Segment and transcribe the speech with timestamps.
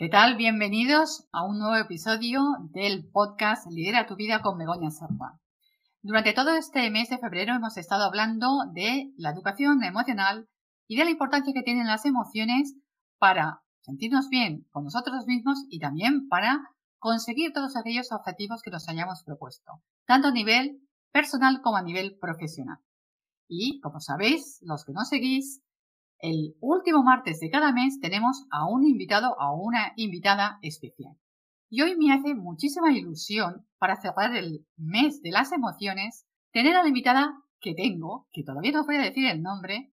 [0.00, 0.36] ¿Qué tal?
[0.36, 5.40] Bienvenidos a un nuevo episodio del podcast Lidera tu vida con Begoña Serpa.
[6.02, 10.48] Durante todo este mes de febrero hemos estado hablando de la educación emocional
[10.86, 12.76] y de la importancia que tienen las emociones
[13.18, 16.60] para sentirnos bien con nosotros mismos y también para
[17.00, 22.16] conseguir todos aquellos objetivos que nos hayamos propuesto, tanto a nivel personal como a nivel
[22.20, 22.78] profesional.
[23.48, 25.60] Y, como sabéis, los que nos seguís,
[26.20, 31.16] el último martes de cada mes tenemos a un invitado o una invitada especial.
[31.70, 36.82] Y hoy me hace muchísima ilusión para cerrar el mes de las emociones tener a
[36.82, 39.92] la invitada que tengo, que todavía no voy a decir el nombre,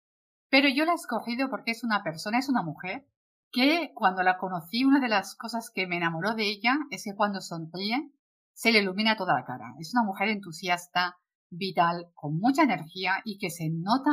[0.51, 3.07] pero yo la he escogido porque es una persona, es una mujer,
[3.53, 7.15] que cuando la conocí una de las cosas que me enamoró de ella es que
[7.15, 8.13] cuando sonríe
[8.53, 9.75] se le ilumina toda la cara.
[9.79, 11.19] Es una mujer entusiasta,
[11.51, 14.11] vital, con mucha energía y que se nota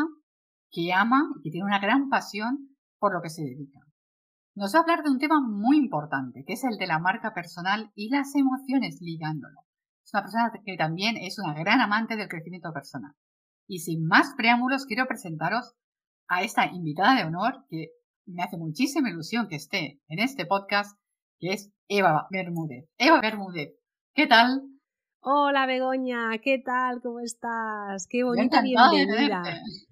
[0.71, 3.79] que ama y que tiene una gran pasión por lo que se dedica.
[4.55, 7.33] Nos va a hablar de un tema muy importante, que es el de la marca
[7.33, 9.61] personal y las emociones ligándolo.
[10.03, 13.13] Es una persona que también es una gran amante del crecimiento personal.
[13.67, 15.75] Y sin más preámbulos, quiero presentaros
[16.27, 17.89] a esta invitada de honor que
[18.25, 20.97] me hace muchísima ilusión que esté en este podcast,
[21.39, 22.89] que es Eva Bermúdez.
[22.97, 23.75] Eva Bermúdez,
[24.13, 24.63] ¿qué tal?
[25.22, 27.02] Hola Begoña, ¿qué tal?
[27.02, 28.08] ¿Cómo estás?
[28.10, 29.44] Qué bonita bienvenida.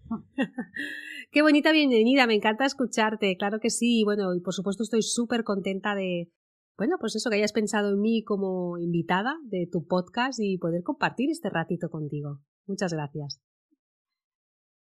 [1.31, 4.03] Qué bonita bienvenida, me encanta escucharte, claro que sí.
[4.05, 6.31] Bueno, y por supuesto estoy súper contenta de,
[6.77, 10.83] bueno, pues eso, que hayas pensado en mí como invitada de tu podcast y poder
[10.83, 12.39] compartir este ratito contigo.
[12.67, 13.41] Muchas gracias.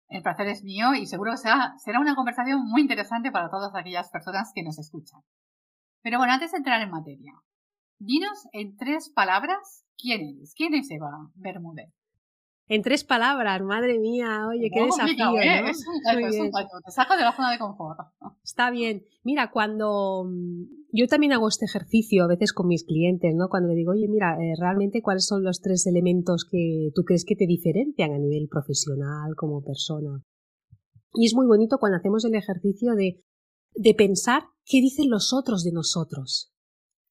[0.08, 3.74] El placer es mío y seguro que será, será una conversación muy interesante para todas
[3.74, 5.22] aquellas personas que nos escuchan.
[6.02, 7.32] Pero bueno, antes de entrar en materia,
[7.98, 10.54] dinos en tres palabras quién eres.
[10.56, 11.92] ¿Quién es Eva Bermúdez?
[12.66, 15.60] En tres palabras, madre mía, oye, qué desafío, ¿eh?
[15.60, 15.68] ¿no?
[15.68, 15.84] Es
[16.40, 17.98] un, te saco de la zona de confort.
[18.42, 19.04] Está bien.
[19.22, 23.48] Mira, cuando mm, yo también hago este ejercicio a veces con mis clientes, ¿no?
[23.50, 27.26] Cuando le digo, oye, mira, eh, realmente cuáles son los tres elementos que tú crees
[27.26, 30.22] que te diferencian a nivel profesional como persona.
[31.12, 33.22] Y es muy bonito cuando hacemos el ejercicio de,
[33.74, 36.53] de pensar qué dicen los otros de nosotros,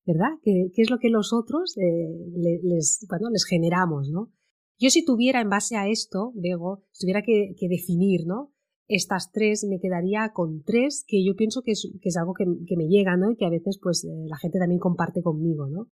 [0.06, 0.40] ¿verdad?
[0.42, 4.32] ¿Qué, qué es lo que los otros eh, les, bueno, les generamos, ¿no?
[4.80, 8.52] Yo si tuviera en base a esto, Bego, si tuviera que, definir, ¿no?
[8.88, 12.46] Estas tres, me quedaría con tres que yo pienso que es, que es algo que,
[12.46, 13.32] me llega, ¿no?
[13.32, 15.88] Y que a veces pues eh, la gente también comparte conmigo, ¿no?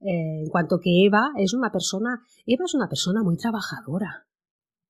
[0.00, 4.26] Eh, en cuanto que Eva es una persona, Eva es una persona muy trabajadora.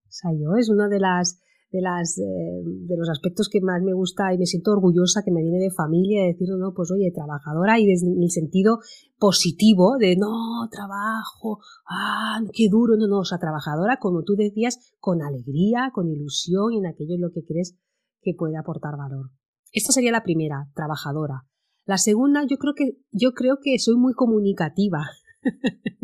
[0.04, 1.40] O sea, yo es una de las,
[1.72, 5.32] de, las, eh, de los aspectos que más me gusta y me siento orgullosa que
[5.32, 8.78] me viene de familia, decir, no, pues oye, trabajadora y desde el sentido
[9.18, 14.92] positivo de no, trabajo, ah, qué duro, no, no, o sea, trabajadora, como tú decías,
[15.00, 17.74] con alegría, con ilusión y en aquello en lo que crees
[18.20, 19.30] que puede aportar valor.
[19.72, 21.46] Esta sería la primera, trabajadora.
[21.86, 25.00] La segunda, yo creo que, yo creo que soy muy comunicativa.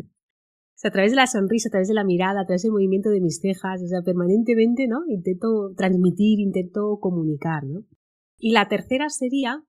[0.84, 3.20] a través de la sonrisa, a través de la mirada, a través del movimiento de
[3.20, 5.00] mis cejas, o sea, permanentemente, ¿no?
[5.08, 7.80] Intento transmitir, intento comunicar, ¿no?
[8.38, 9.64] Y la tercera sería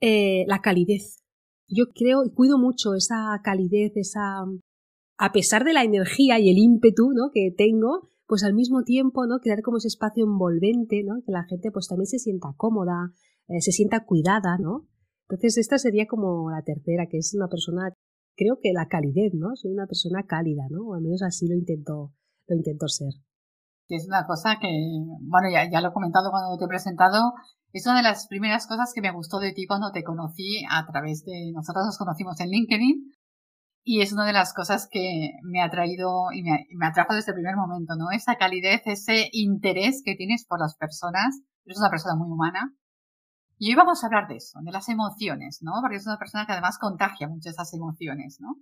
[0.00, 1.24] eh, la calidez.
[1.66, 4.44] Yo creo y cuido mucho esa calidez, esa...
[5.22, 7.30] A pesar de la energía y el ímpetu, ¿no?
[7.34, 9.40] Que tengo, pues al mismo tiempo, ¿no?
[9.40, 11.20] Crear como ese espacio envolvente, ¿no?
[11.26, 13.12] Que la gente pues también se sienta cómoda,
[13.48, 14.88] eh, se sienta cuidada, ¿no?
[15.28, 17.92] Entonces esta sería como la tercera, que es una persona
[18.36, 19.54] creo que la calidez, ¿no?
[19.56, 20.82] Soy una persona cálida, ¿no?
[20.82, 22.12] O al menos así lo intento,
[22.46, 23.12] lo intento ser.
[23.88, 24.68] Es una cosa que,
[25.22, 27.32] bueno, ya, ya lo he comentado cuando te he presentado,
[27.72, 30.86] es una de las primeras cosas que me gustó de ti cuando te conocí a
[30.86, 33.12] través de, nosotros nos conocimos en LinkedIn,
[33.82, 37.32] y es una de las cosas que me ha traído y me, me atrajo desde
[37.32, 38.10] el primer momento, ¿no?
[38.10, 41.40] Esa calidez, ese interés que tienes por las personas.
[41.64, 42.74] Eres una persona muy humana,
[43.62, 45.72] y hoy vamos a hablar de eso, de las emociones, ¿no?
[45.82, 48.56] Porque es una persona que además contagia muchas esas emociones, ¿no?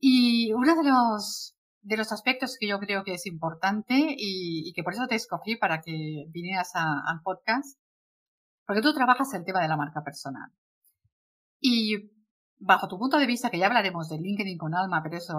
[0.00, 4.82] Y uno de los, de los aspectos que yo creo que es importante y, que
[4.82, 7.78] por eso te escogí para que vinieras al podcast,
[8.66, 10.50] porque tú trabajas el tema de la marca personal.
[11.60, 12.10] Y
[12.58, 15.34] bajo tu punto de vista, que ya hablaremos de LinkedIn con Alma, pero eso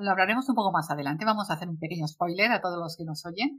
[0.00, 2.94] lo hablaremos un poco más adelante, vamos a hacer un pequeño spoiler a todos los
[2.94, 3.58] que nos oyen.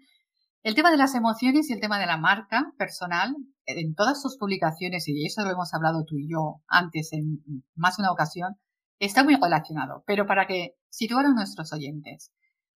[0.66, 3.36] El tema de las emociones y el tema de la marca personal,
[3.68, 7.44] en todas sus publicaciones, y eso lo hemos hablado tú y yo antes en
[7.76, 8.56] más de una ocasión,
[8.98, 10.04] está muy relacionado.
[10.08, 12.34] Pero para que situar a nuestros oyentes,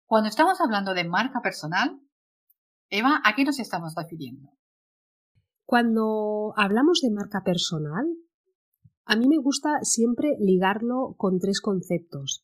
[0.08, 2.00] cuando estamos hablando de marca personal,
[2.90, 4.50] Eva, ¿a qué nos estamos refiriendo?
[5.64, 8.08] Cuando hablamos de marca personal,
[9.06, 12.44] a mí me gusta siempre ligarlo con tres conceptos.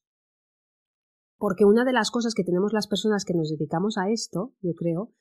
[1.37, 4.75] Porque una de las cosas que tenemos las personas que nos dedicamos a esto, yo
[4.75, 5.11] creo,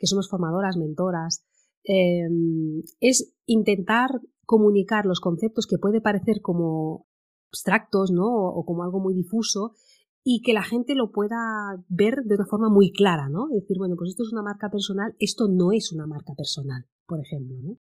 [0.00, 1.44] que somos formadoras, mentoras,
[1.84, 4.08] em, es intentar
[4.46, 7.06] comunicar los conceptos que puede parecer como
[7.52, 8.26] abstractos, ¿no?
[8.26, 9.74] O, como algo muy difuso
[10.24, 11.36] y que la gente lo pueda
[11.88, 13.48] ver de una forma muy clara, ¿no?
[13.48, 17.20] Decir, bueno, pues esto es una marca personal, esto no es una marca personal, por
[17.20, 17.78] ejemplo, ¿no?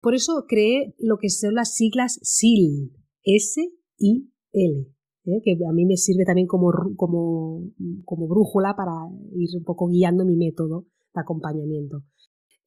[0.00, 2.92] Por eso creé lo que son las siglas SIL,
[3.24, 5.40] S-I-L, ¿eh?
[5.42, 7.72] que a mí me sirve también como, como,
[8.04, 8.92] como brújula para
[9.34, 12.04] ir un poco guiando mi método de acompañamiento.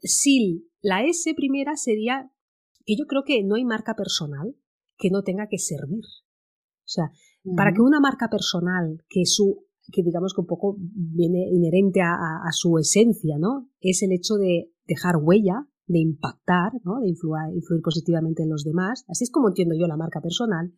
[0.01, 2.31] SIL, la S primera sería
[2.86, 4.56] que yo creo que no hay marca personal
[4.98, 6.04] que no tenga que servir.
[6.04, 7.12] O sea,
[7.56, 12.13] para que una marca personal que su que digamos que un poco viene inherente a,
[12.13, 13.69] a, su esencia, ¿no?
[13.80, 17.00] Es el hecho de dejar huella, de impactar, ¿no?
[17.02, 20.72] de influir, influir positivamente en los demás, así es como entiendo yo la marca personal,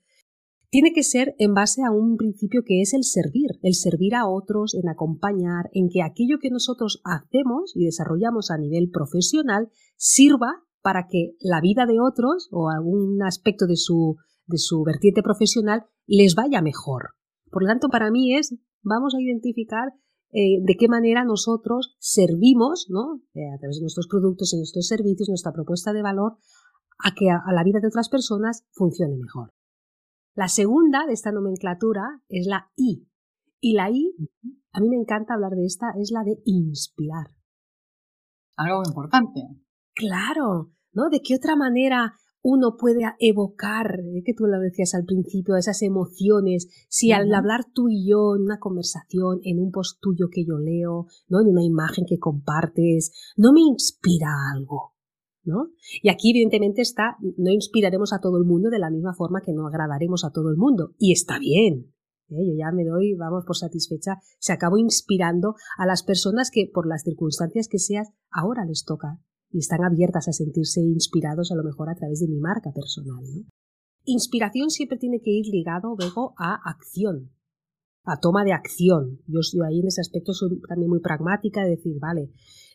[0.72, 4.28] tiene que ser en base a un principio que es el servir, el servir a
[4.28, 10.64] otros, en acompañar, en que aquello que nosotros hacemos y desarrollamos a nivel profesional sirva
[10.82, 14.16] para que la vida de otros o algún aspecto de su,
[14.48, 17.10] de su vertiente profesional les vaya mejor.
[17.52, 19.90] Por lo tanto, para mí es, vamos a identificar
[20.32, 23.22] eh, de qué manera nosotros servimos, ¿no?
[23.34, 26.38] Eh, a través de nuestros productos, y nuestros servicios, nuestra propuesta de valor,
[26.98, 29.52] a que a, la vida de otras personas funcione mejor.
[30.42, 33.08] La segunda de esta nomenclatura es la I.
[33.60, 34.12] Y la I,
[34.72, 37.28] a mí me encanta hablar de esta, es la de inspirar.
[38.56, 39.40] Algo importante.
[39.94, 41.10] Claro, ¿no?
[41.12, 45.84] ¿De qué otra manera uno puede evocar, eh, que tú lo decías al principio, esas
[45.84, 50.44] emociones, si al hablar tú y yo en una conversación, en un post tuyo que
[50.44, 51.42] yo leo, ¿no?
[51.42, 54.96] en una imagen que compartes, no me inspira algo.
[56.02, 59.54] Y aquí evidentemente está, no inspiraremos a todo el mundo de la misma forma que
[59.54, 60.94] no agradaremos a todo el mundo.
[60.98, 61.94] Y está bien.
[62.30, 62.46] ¿eh?
[62.48, 66.88] Yo ya me doy, vamos, por satisfecha, se acabo inspirando a las personas que por
[66.88, 69.20] las circunstancias que seas, ahora les toca
[69.52, 73.24] y están abiertas a sentirse inspirados a lo mejor a través de mi marca personal.
[74.06, 77.32] Inspiración siempre tiene que ir ligado luego a acción,
[78.04, 79.20] a toma de acción.
[79.28, 82.32] Yo, yo ahí en ese aspecto soy también muy pragmática de decir, vale,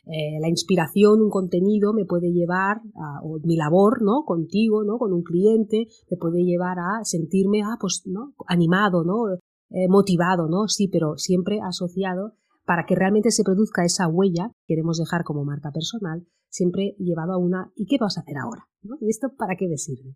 [0.06, 4.24] eh, la inspiración, un contenido me puede llevar, a, o mi labor, ¿no?
[4.24, 4.98] Contigo, ¿no?
[4.98, 8.34] Con un cliente, me puede llevar a sentirme, ah, pues, ¿no?
[8.46, 9.34] Animado, ¿no?
[9.70, 10.68] Eh, motivado, ¿no?
[10.68, 15.44] Sí, pero siempre asociado para que realmente se produzca esa huella que queremos dejar como
[15.44, 18.68] marca personal, siempre llevado a una ¿y qué vas a hacer ahora?
[19.00, 20.14] ¿Y esto para qué me sirve?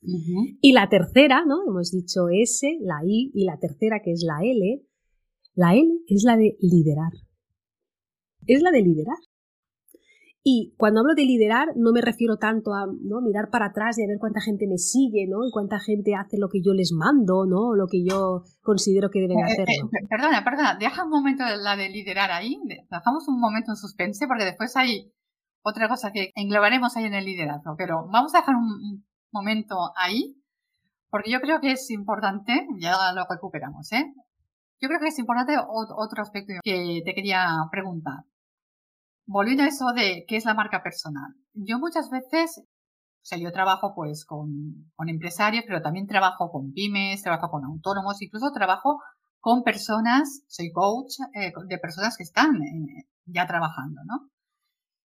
[0.00, 1.64] Y la tercera, ¿no?
[1.66, 4.84] Hemos dicho S, la I y la tercera que es la L.
[5.54, 7.12] La L es la de liderar.
[8.48, 9.18] Es la de liderar.
[10.42, 13.20] Y cuando hablo de liderar, no me refiero tanto a ¿no?
[13.20, 15.44] mirar para atrás y a ver cuánta gente me sigue, ¿no?
[15.46, 17.74] Y cuánta gente hace lo que yo les mando, ¿no?
[17.74, 19.68] Lo que yo considero que deben hacer.
[19.68, 23.76] Eh, eh, perdona, perdona, deja un momento la de liderar ahí, dejamos un momento en
[23.76, 25.12] suspense porque después hay
[25.60, 30.40] otra cosa que englobaremos ahí en el liderazgo, pero vamos a dejar un momento ahí
[31.10, 34.14] porque yo creo que es importante, ya lo recuperamos, ¿eh?
[34.80, 38.24] Yo creo que es importante otro aspecto que te quería preguntar
[39.28, 41.34] volviendo a eso de qué es la marca personal.
[41.52, 47.22] Yo muchas veces, o sea, yo trabajo pues con, empresarios, pero también trabajo con pymes,
[47.22, 49.00] trabajo con autónomos, incluso trabajo
[49.38, 54.30] con personas, soy coach eh, de personas que están eh, ya trabajando, ¿no?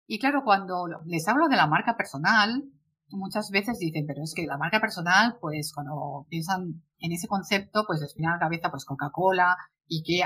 [0.06, 2.64] Y claro, cuando les hablo de la marca personal,
[3.10, 7.84] muchas veces dicen, pero es que la marca personal, pues cuando piensan en ese concepto,
[7.86, 9.54] pues les viene a la cabeza pues Coca-Cola
[9.88, 10.22] y que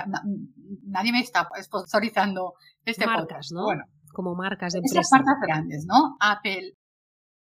[0.84, 2.54] nadie me está sponsorizando
[2.84, 3.64] este marcas, ¿no?
[3.64, 5.10] Bueno, como marcas de empresas.
[5.12, 6.16] marcas grandes, ¿no?
[6.20, 6.76] Apple.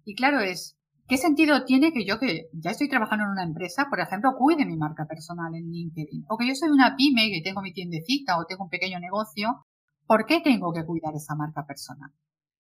[0.03, 0.77] Y claro es,
[1.07, 4.65] ¿qué sentido tiene que yo que ya estoy trabajando en una empresa, por ejemplo, cuide
[4.65, 6.25] mi marca personal en LinkedIn?
[6.29, 9.65] O que yo soy una pyme que tengo mi tiendecita o tengo un pequeño negocio,
[10.05, 12.11] ¿por qué tengo que cuidar esa marca personal?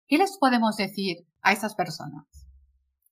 [0.09, 2.25] ¿Qué les podemos decir a esas personas?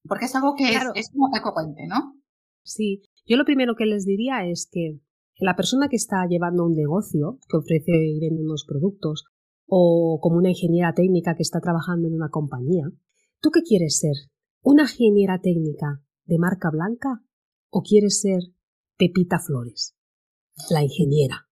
[0.07, 2.15] Porque es algo que es, es como frecuente, ¿no?
[2.63, 5.01] Sí, yo lo primero que les diría es que
[5.39, 9.25] la persona que está llevando un negocio, que ofrece y vende unos productos,
[9.67, 12.85] o como una ingeniera técnica que está trabajando en una compañía,
[13.41, 14.31] ¿tú qué quieres ser?
[14.63, 17.23] ¿Una ingeniera técnica de marca blanca
[17.71, 18.41] o quieres ser
[18.97, 19.97] Pepita Flores,
[20.71, 21.49] la ingeniera?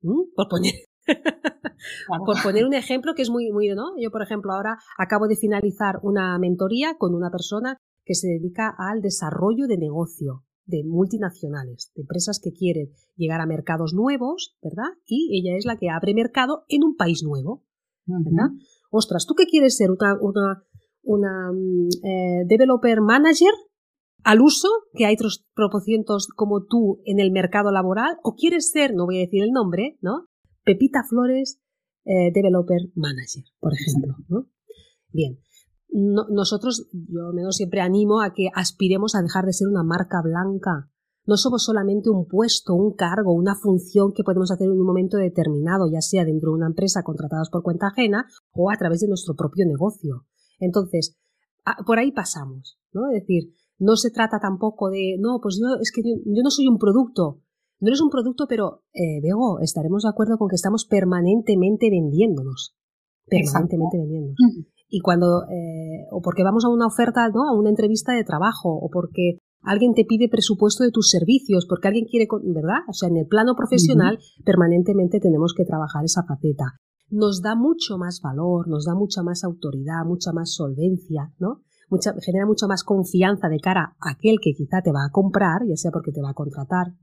[0.00, 0.32] ¿Mm?
[0.34, 0.74] Por poner,
[2.26, 3.92] por poner un ejemplo que es muy, muy, ¿no?
[3.98, 8.74] Yo, por ejemplo, ahora acabo de finalizar una mentoría con una persona que se dedica
[8.76, 14.96] al desarrollo de negocio de multinacionales, de empresas que quieren llegar a mercados nuevos, ¿verdad?
[15.06, 17.64] Y ella es la que abre mercado en un país nuevo,
[18.06, 18.50] ¿verdad?
[18.90, 19.90] Ostras, ¿tú qué quieres ser?
[19.90, 20.64] Una, una,
[21.02, 23.52] una mm, eh, developer manager
[24.24, 28.94] al uso, que hay otros propocientos como tú en el mercado laboral, o quieres ser,
[28.94, 30.28] no voy a decir el nombre, ¿no?
[30.64, 31.60] Pepita Flores,
[32.06, 34.48] eh, developer manager, por ejemplo, ¿no?
[35.12, 35.38] Bien,
[35.94, 40.90] nosotros, yo menos siempre animo a que aspiremos a dejar de ser una marca blanca.
[41.24, 45.18] No somos solamente un puesto, un cargo, una función que podemos hacer en un momento
[45.18, 49.08] determinado, ya sea dentro de una empresa contratados por cuenta ajena o a través de
[49.08, 50.26] nuestro propio negocio.
[50.58, 51.16] Entonces,
[51.86, 53.08] por ahí pasamos, ¿no?
[53.10, 56.66] Es decir, no se trata tampoco de, no, pues yo es que yo, no soy
[56.66, 57.40] un producto.
[57.78, 62.76] No eres un producto, pero, eh, Bego, estaremos de acuerdo con que estamos permanentemente vendiéndonos.
[63.26, 67.48] Permanentemente vendiéndonos y cuando eh, o porque vamos a una oferta, ¿no?
[67.48, 71.88] a una entrevista de trabajo o porque alguien te pide presupuesto de tus servicios, porque
[71.88, 72.86] alguien quiere, ¿verdad?
[72.86, 76.78] O sea, en el plano profesional permanentemente tenemos que trabajar esa faceta.
[77.10, 81.62] Nos da mucho más valor, nos da mucha más autoridad, mucha más solvencia, ¿no?
[81.90, 85.66] Mucha, genera mucha más confianza de cara a aquel que quizá te va a comprar,
[85.66, 86.94] ya sea porque te va a contratar,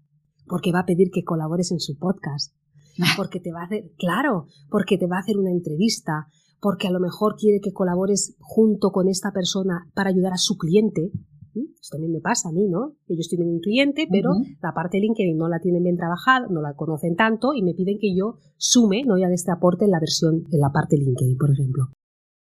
[0.48, 2.55] porque va a pedir que colabores en su podcast,
[3.17, 6.27] porque te va a hacer, claro, porque te va a hacer una entrevista,
[6.62, 10.58] porque a lo mejor quiere que colabores junto con esta persona para ayudar a su
[10.58, 11.12] cliente.
[11.53, 12.96] Esto también me pasa a mí, ¿no?
[13.08, 14.30] Ellos tienen un cliente, pero
[14.62, 17.74] la parte de LinkedIn no la tienen bien trabajada, no la conocen tanto y me
[17.74, 20.96] piden que yo sume, no ya de este aporte en la versión, en la parte
[20.96, 21.88] LinkedIn, por ejemplo.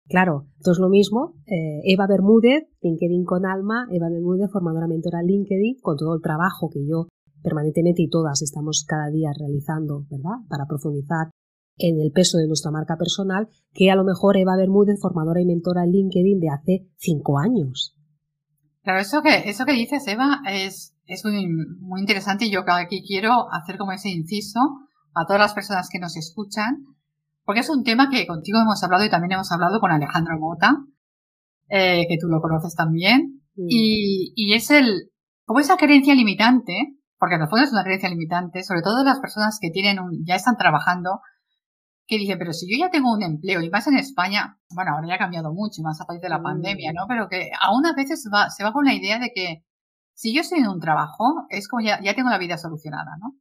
[0.07, 1.35] Claro, esto es lo mismo.
[1.47, 6.69] Eh, Eva Bermúdez, LinkedIn con alma, Eva Bermúdez, formadora mentora LinkedIn, con todo el trabajo
[6.69, 7.07] que yo
[7.41, 10.45] permanentemente y todas estamos cada día realizando, ¿verdad?
[10.49, 11.31] Para profundizar
[11.81, 15.45] en el peso de nuestra marca personal que a lo mejor Eva Bermúdez, formadora y
[15.45, 17.95] mentora en LinkedIn de hace cinco años.
[18.83, 21.47] Claro, eso que, eso que dices, Eva, es, es muy,
[21.79, 24.59] muy interesante y yo aquí quiero hacer como ese inciso
[25.13, 26.85] a todas las personas que nos escuchan,
[27.43, 30.77] porque es un tema que contigo hemos hablado y también hemos hablado con Alejandro Mota,
[31.69, 33.67] eh, que tú lo conoces también, mm.
[33.69, 35.11] y, y es el,
[35.45, 36.73] como esa creencia limitante,
[37.19, 40.25] porque en el fondo es una creencia limitante, sobre todo las personas que tienen un,
[40.25, 41.19] ya están trabajando
[42.11, 45.07] que dice, pero si yo ya tengo un empleo y más en España, bueno, ahora
[45.07, 46.43] ya ha cambiado mucho y más a partir de la mm.
[46.43, 47.05] pandemia, ¿no?
[47.07, 49.63] Pero que aún a veces va, se va con la idea de que
[50.13, 53.37] si yo estoy en un trabajo, es como ya, ya tengo la vida solucionada, ¿no?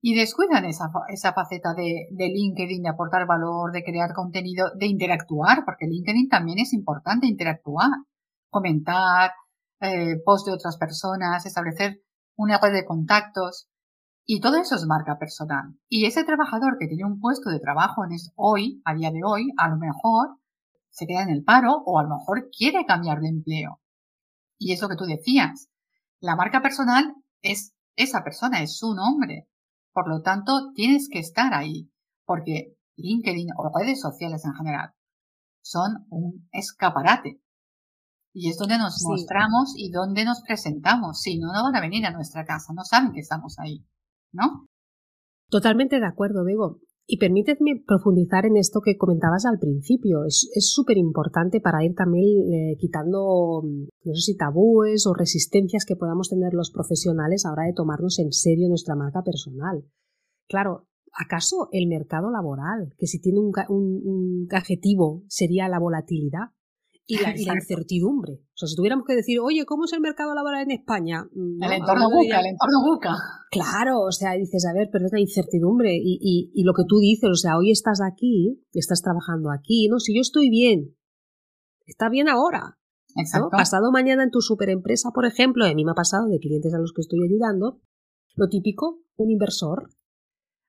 [0.00, 4.86] Y descuidan esa, esa faceta de, de LinkedIn, de aportar valor, de crear contenido, de
[4.86, 7.90] interactuar, porque LinkedIn también es importante interactuar,
[8.50, 9.32] comentar,
[9.80, 12.02] eh, post de otras personas, establecer
[12.36, 13.66] una red de contactos.
[14.24, 15.76] Y todo eso es marca personal.
[15.88, 19.50] Y ese trabajador que tiene un puesto de trabajo en hoy, a día de hoy,
[19.56, 20.38] a lo mejor
[20.90, 23.80] se queda en el paro o a lo mejor quiere cambiar de empleo.
[24.58, 25.68] Y eso que tú decías,
[26.20, 29.48] la marca personal es esa persona, es su nombre.
[29.92, 31.90] Por lo tanto, tienes que estar ahí,
[32.24, 34.94] porque LinkedIn o redes sociales en general
[35.62, 37.40] son un escaparate.
[38.32, 41.20] Y es donde nos mostramos y donde nos presentamos.
[41.20, 43.84] Si no, no van a venir a nuestra casa, no saben que estamos ahí.
[44.32, 44.68] ¿No?
[45.48, 46.80] Totalmente de acuerdo, Bego.
[47.06, 50.24] Y permíteme profundizar en esto que comentabas al principio.
[50.24, 55.84] Es súper importante para ir también eh, quitando, mm, no sé si tabúes o resistencias
[55.84, 59.84] que podamos tener los profesionales a la hora de tomarnos en serio nuestra marca personal.
[60.48, 66.52] Claro, ¿acaso el mercado laboral, que si tiene un, un adjetivo sería la volatilidad,
[67.06, 68.34] y la, incertidumbre.
[68.34, 71.24] O sea, si tuviéramos que decir, oye, ¿cómo es el mercado laboral en España?
[71.32, 73.14] Mm, el entorno buca, el entorno buca.
[73.50, 75.94] Claro, o sea, dices, a ver, perdona, incertidumbre.
[75.96, 79.88] Y, y, y lo que tú dices, o sea, hoy estás aquí, estás trabajando aquí,
[79.88, 79.98] ¿no?
[79.98, 80.96] Si yo estoy bien,
[81.86, 82.78] está bien ahora.
[83.16, 83.50] Exacto.
[83.50, 86.78] Pasado mañana en tu superempresa, por ejemplo, a mí me ha pasado de clientes a
[86.78, 87.80] los que estoy ayudando,
[88.36, 89.90] lo típico, un inversor,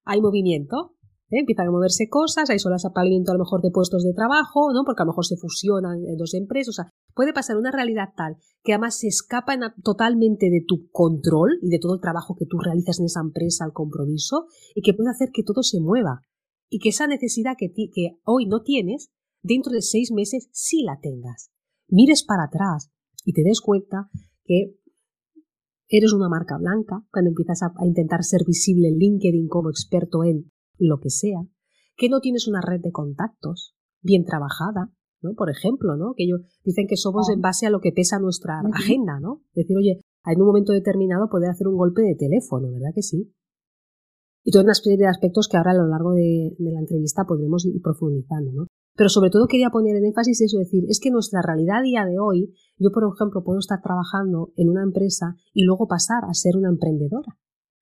[0.04, 0.96] hay movimiento,
[1.34, 1.40] ¿eh?
[1.40, 4.84] empiezan a moverse cosas, hay solapamiento a lo mejor de puestos de trabajo, ¿no?
[4.86, 8.38] Porque a lo mejor se fusionan dos empresas, o sea, puede pasar una realidad tal
[8.64, 12.58] que además se escapa totalmente de tu control y de todo el trabajo que tú
[12.60, 16.22] realizas en esa empresa, al compromiso, y que puede hacer que todo se mueva.
[16.70, 19.12] Y que esa necesidad que, que hoy no tienes,
[19.42, 21.52] dentro de seis meses sí la tengas.
[21.90, 22.90] Mires para atrás
[23.26, 24.10] y te des cuenta
[24.46, 24.78] que
[25.90, 30.24] eres una marca blanca cuando empiezas a, a intentar ser visible en LinkedIn como experto
[30.24, 31.40] en lo que sea,
[31.96, 35.34] que no tienes una red de contactos bien trabajada, ¿no?
[35.36, 36.14] Por ejemplo, ¿no?
[36.16, 39.42] Que ellos dicen que somos en base a lo que pesa nuestra agenda, ¿no?
[39.54, 43.34] Decir, oye, en un momento determinado poder hacer un golpe de teléfono, ¿verdad que sí?
[44.44, 47.66] Y toda una serie de aspectos que ahora a lo largo de, la entrevista podremos
[47.66, 48.68] ir profundizando, ¿no?
[48.96, 52.06] Pero sobre todo quería poner en énfasis eso, decir, es que nuestra realidad a día
[52.06, 56.34] de hoy, yo por ejemplo puedo estar trabajando en una empresa y luego pasar a
[56.34, 57.38] ser una emprendedora.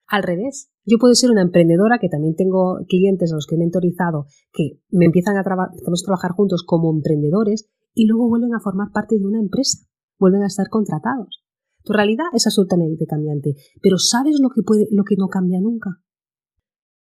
[0.08, 3.60] Al revés, yo puedo ser una emprendedora que también tengo clientes a los que he
[3.60, 8.60] mentorizado que me empiezan a, trabajar, a trabajar juntos como emprendedores y luego vuelven a
[8.60, 9.86] formar parte de una empresa,
[10.20, 11.44] vuelven a estar contratados.
[11.84, 16.02] Tu realidad es absolutamente cambiante, pero ¿sabes lo que puede, lo que no cambia nunca?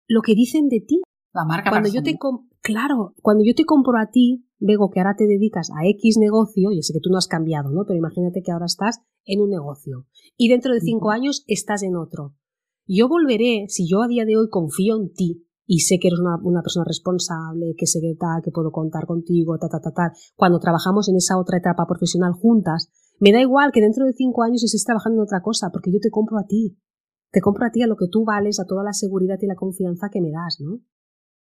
[0.07, 1.01] Lo que dicen de ti.
[1.33, 2.17] La marca cuando yo te
[2.61, 6.71] claro, cuando yo te compro a ti, veo que ahora te dedicas a X negocio,
[6.71, 7.85] y sé que tú no has cambiado, ¿no?
[7.87, 11.97] Pero imagínate que ahora estás en un negocio y dentro de cinco años estás en
[11.97, 12.35] otro.
[12.87, 16.21] Yo volveré, si yo a día de hoy confío en ti y sé que eres
[16.21, 20.13] una, persona responsable, que sé que tal, que puedo contar contigo, ta, ta, ta, ta,
[20.37, 24.43] cuando trabajamos en esa otra etapa profesional juntas, me da igual que dentro de cinco
[24.43, 26.77] años estés trabajando en otra cosa, porque yo te compro a ti.
[27.31, 29.55] Te compro a ti a lo que tú vales, a toda la seguridad y la
[29.55, 30.81] confianza que me das, ¿no?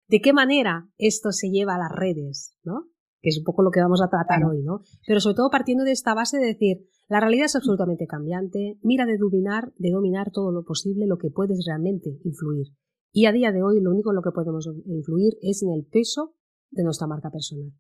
[0.10, 2.90] ¿De qué manera esto se lleva a las redes, ¿no?
[3.22, 4.82] Que es un poco lo que vamos a tratar hoy, ¿no?
[5.06, 9.06] Pero sobre todo partiendo de esta base de decir, la realidad es absolutamente cambiante, mira
[9.06, 12.68] de dominar, de dominar todo lo posible, lo que puedes realmente influir.
[13.12, 15.86] Y a día de hoy lo único en lo que podemos influir es en el
[15.86, 16.36] peso
[16.70, 17.74] de nuestra marca personal.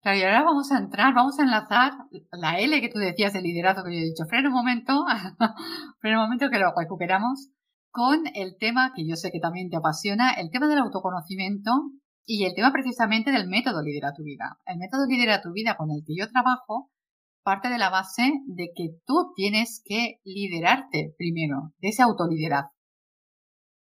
[0.00, 1.92] Claro, y ahora vamos a entrar, vamos a enlazar
[2.32, 4.24] la L que tú decías de liderazgo que yo he dicho.
[4.28, 5.04] Frena un momento,
[6.00, 7.50] frena un momento que lo recuperamos
[7.90, 11.70] con el tema que yo sé que también te apasiona, el tema del autoconocimiento
[12.24, 14.58] y el tema precisamente del método Lidera tu vida.
[14.66, 16.90] El método Lidera tu vida con el que yo trabajo
[17.42, 22.72] parte de la base de que tú tienes que liderarte primero, de ese autoliderazgo.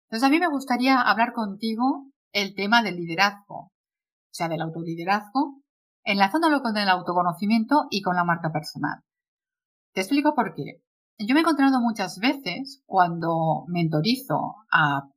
[0.10, 5.62] Entonces a mí me gustaría hablar contigo el tema del liderazgo, o sea, del autoliderazgo,
[6.03, 9.01] enlazándolo con el autoconocimiento y con la marca personal.
[9.93, 10.82] Te explico por qué.
[11.19, 15.10] Yo me he encontrado muchas veces cuando mentorizo a,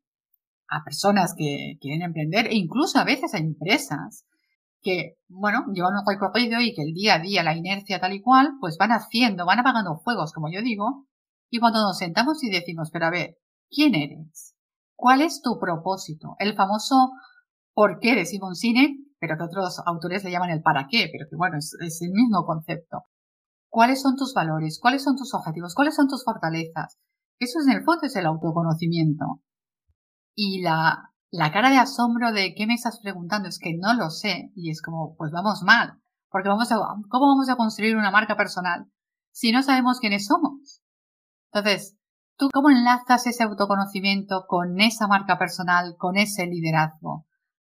[0.72, 4.24] a personas que quieren emprender e incluso a veces a empresas
[4.80, 8.20] que, bueno, llevan un recorrido y que el día a día, la inercia tal y
[8.20, 11.06] cual, pues van haciendo, van apagando fuegos, como yo digo,
[11.50, 13.36] y cuando nos sentamos y decimos, pero a ver,
[13.70, 14.54] ¿quién eres?
[14.96, 16.36] ¿Cuál es tu propósito?
[16.38, 17.12] El famoso
[17.74, 18.90] ¿por qué de Simon Sinek
[19.22, 22.44] pero que otros autores le llaman el para qué, pero que bueno, es, el mismo
[22.44, 23.04] concepto.
[23.68, 24.80] ¿Cuáles son tus valores?
[24.82, 25.76] ¿Cuáles son tus objetivos?
[25.76, 26.98] ¿Cuáles son tus fortalezas?
[27.38, 29.40] Eso en el fondo es el autoconocimiento.
[30.34, 33.48] Y la, la cara de asombro de ¿qué me estás preguntando?
[33.48, 34.50] Es que no lo sé.
[34.54, 36.00] Y es como, pues vamos mal.
[36.30, 36.76] Porque vamos a,
[37.08, 38.86] ¿cómo vamos a construir una marca personal
[39.30, 40.82] si no sabemos quiénes somos?
[41.52, 41.96] Entonces,
[42.36, 47.26] ¿tú cómo enlazas ese autoconocimiento con esa marca personal, con ese liderazgo?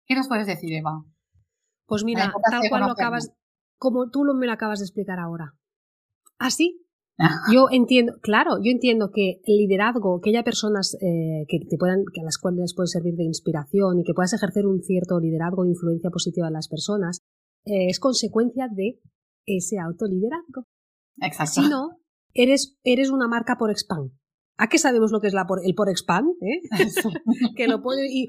[0.06, 1.04] ¿Qué nos puedes decir, Eva?
[1.86, 3.32] Pues mira, tal cual lo acabas,
[3.78, 5.54] como tú me lo acabas de explicar ahora.
[6.40, 6.85] ¿Así?
[7.18, 11.78] ¿Ah, yo entiendo, claro, yo entiendo que el liderazgo, que haya personas eh, que te
[11.78, 14.82] puedan, que a las cuales les puede servir de inspiración y que puedas ejercer un
[14.82, 17.22] cierto liderazgo e influencia positiva en las personas,
[17.66, 19.00] eh, es consecuencia de
[19.46, 20.68] ese autoliderazgo.
[21.22, 21.62] Exacto.
[21.62, 22.00] Si no,
[22.34, 24.12] eres, eres una marca por expand.
[24.58, 26.28] ¿A qué sabemos lo que es la por, el por expand?
[26.42, 26.62] ¿eh?
[27.56, 28.28] que lo puede y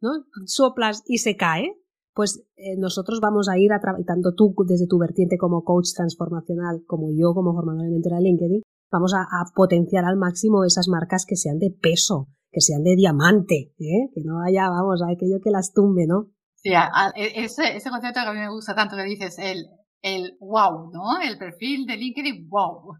[0.00, 0.10] ¿no?
[0.46, 1.76] soplas y se cae
[2.14, 6.82] pues eh, nosotros vamos a ir a tanto tú desde tu vertiente como coach transformacional,
[6.86, 11.26] como yo como formadora de mentora de LinkedIn, vamos a, potenciar al máximo esas marcas
[11.26, 14.10] que sean de peso, que sean de diamante, ¿eh?
[14.14, 16.30] que no haya, vamos, a aquello que las tumbe, ¿no?
[16.54, 19.66] Sí, e, ese, ese concepto que a mí me gusta tanto que dices, el,
[20.00, 21.20] el wow, ¿no?
[21.20, 22.94] El perfil de LinkedIn, wow.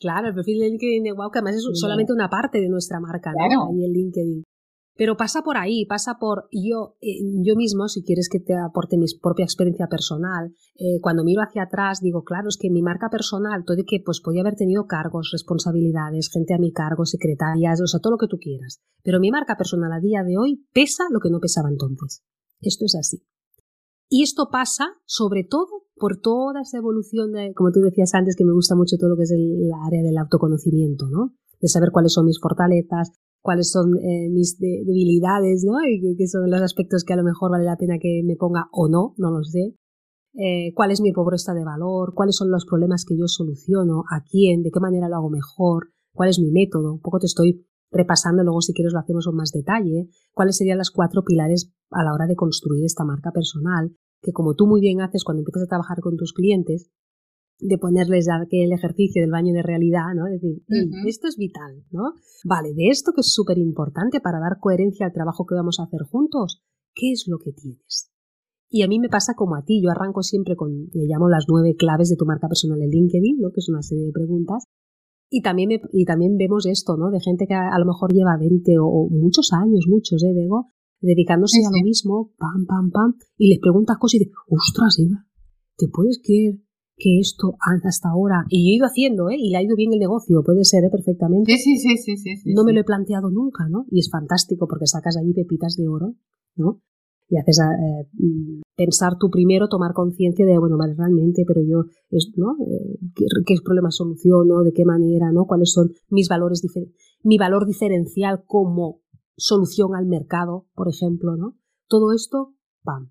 [0.00, 3.00] Claro, el perfil de LinkedIn de wow, que además es solamente una parte de nuestra
[3.00, 3.68] marca, ¿no?
[3.68, 4.42] Ahí el LinkedIn.
[4.96, 8.96] Pero pasa por ahí, pasa por yo, eh, yo mismo, si quieres que te aporte
[8.96, 13.08] mi propia experiencia personal, eh, cuando miro hacia atrás digo, claro, es que mi marca
[13.10, 17.80] personal, todo de que pues podía haber tenido cargos, responsabilidades, gente a mi cargo, secretarias,
[17.80, 18.80] o sea, todo lo que tú quieras.
[19.02, 22.22] Pero mi marca personal a día de hoy pesa lo que no pesaba entonces.
[22.60, 23.22] Esto es así.
[24.08, 28.44] Y esto pasa sobre todo por toda esa evolución de, como tú decías antes, que
[28.44, 31.34] me gusta mucho todo lo que es el, área del autoconocimiento, ¿no?
[31.60, 33.12] De saber cuáles son mis fortalezas,
[33.46, 35.78] cuáles son eh, mis debilidades, ¿no?
[35.86, 38.66] Y qué son los aspectos que a lo mejor vale la pena que me ponga
[38.72, 39.76] o no, no lo sé.
[40.34, 44.24] Eh, cuál es mi pobreza de valor, cuáles son los problemas que yo soluciono, a
[44.28, 46.94] quién, de qué manera lo hago mejor, cuál es mi método.
[46.94, 50.78] Un poco te estoy repasando, luego si quieres lo hacemos con más detalle, cuáles serían
[50.78, 54.80] las cuatro pilares a la hora de construir esta marca personal, que como tú muy
[54.80, 56.90] bien haces cuando empiezas a trabajar con tus clientes,
[57.58, 60.26] de ponerles aquel ejercicio del baño de realidad, ¿no?
[60.26, 60.62] Es decir,
[61.06, 62.12] esto es vital, ¿no?
[62.44, 65.84] Vale, de esto que es súper importante para dar coherencia al trabajo que vamos a
[65.84, 66.62] hacer juntos,
[66.94, 68.12] ¿qué es lo que tienes?
[68.68, 71.46] Y a mí me pasa como a ti, yo arranco siempre con, le llamo las
[71.48, 73.50] nueve claves de tu marca personal en LinkedIn, ¿no?
[73.50, 74.64] Que es una serie de preguntas.
[75.30, 77.10] Y también, y también vemos esto, ¿no?
[77.10, 80.66] De gente que a, lo mejor lleva 20 o, muchos años, muchos, ¿eh, Bego?
[81.00, 85.26] Dedicándose a lo mismo, pam, pam, pam, y les preguntas cosas y dices, ostras, Eva,
[85.76, 86.56] ¿te puedes creer
[86.96, 89.36] que esto hasta ahora, y yo he ido haciendo, ¿eh?
[89.38, 90.90] y le ha ido bien el negocio, puede ser ¿eh?
[90.90, 91.52] perfectamente.
[91.52, 93.84] Sí, sí, sí, sí, sí, No me lo he planteado nunca, ¿no?
[93.90, 96.14] Y es fantástico porque sacas allí pepitas de oro,
[96.56, 96.80] ¿no?
[97.28, 101.84] Y haces eh, mm, pensar tú primero, tomar conciencia de, bueno, vale, realmente, pero yo,
[102.36, 102.56] ¿no?
[102.66, 104.62] Eh, ¿qué, ¿qué, problemas soluciono?
[104.62, 105.32] ¿De qué manera?
[105.32, 105.44] ¿no?
[105.44, 106.62] ¿Cuáles son mis valores,
[107.22, 109.02] mi valor diferencial como
[109.36, 111.58] solución al mercado, por ejemplo, ¿no?
[111.88, 113.10] Todo esto, ¡pam!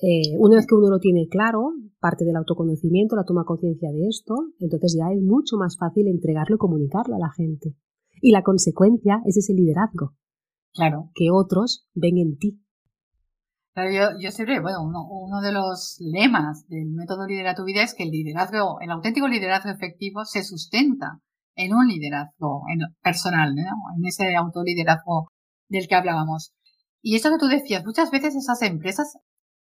[0.00, 4.06] Eh, una vez que uno lo tiene claro, parte del autoconocimiento, la toma conciencia de
[4.08, 7.74] esto, entonces ya es mucho más fácil entregarlo y comunicarlo a la gente.
[8.20, 10.14] Y la consecuencia es ese liderazgo.
[10.72, 11.10] Claro.
[11.14, 12.60] Que otros ven en ti.
[13.74, 17.94] Claro, yo, yo siempre, bueno, uno, de los lemas del método Lidera tu vida es
[17.94, 21.20] que el liderazgo, el auténtico liderazgo efectivo se sustenta
[21.54, 22.62] en un liderazgo
[23.02, 25.28] personal, en ese autoliderazgo
[25.68, 26.52] del que hablábamos.
[27.02, 29.16] Y eso que tú decías, muchas veces esas empresas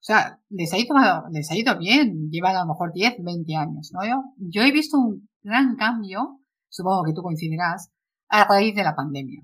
[0.00, 0.94] o sea, les ha ido,
[1.30, 4.00] les ha ido bien, llevan a lo mejor 10, 20 años, ¿no?
[4.38, 7.90] Yo, he visto un gran cambio, supongo que tú coincidirás,
[8.28, 9.42] a raíz de la pandemia.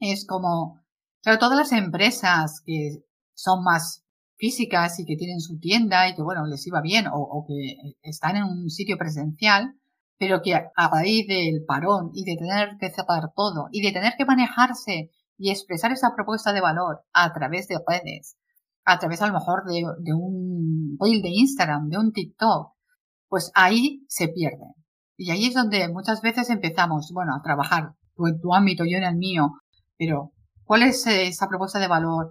[0.00, 0.80] Es como,
[1.22, 4.04] claro, todas las empresas que son más
[4.36, 8.36] físicas y que tienen su tienda y que, bueno, les iba bien o que están
[8.36, 9.76] en un sitio presencial,
[10.18, 14.14] pero que a raíz del parón y de tener que cerrar todo y de tener
[14.16, 18.36] que manejarse y expresar esa propuesta de valor a través de redes,
[18.84, 22.72] a través a lo mejor de, un reel de Instagram, de un TikTok,
[23.28, 24.74] pues ahí se pierde.
[25.16, 29.04] Y ahí es donde muchas veces empezamos, bueno, a trabajar, en tu ámbito, yo en
[29.04, 29.52] el mío,
[29.98, 30.32] pero
[30.64, 32.30] ¿cuál es esa propuesta de valor?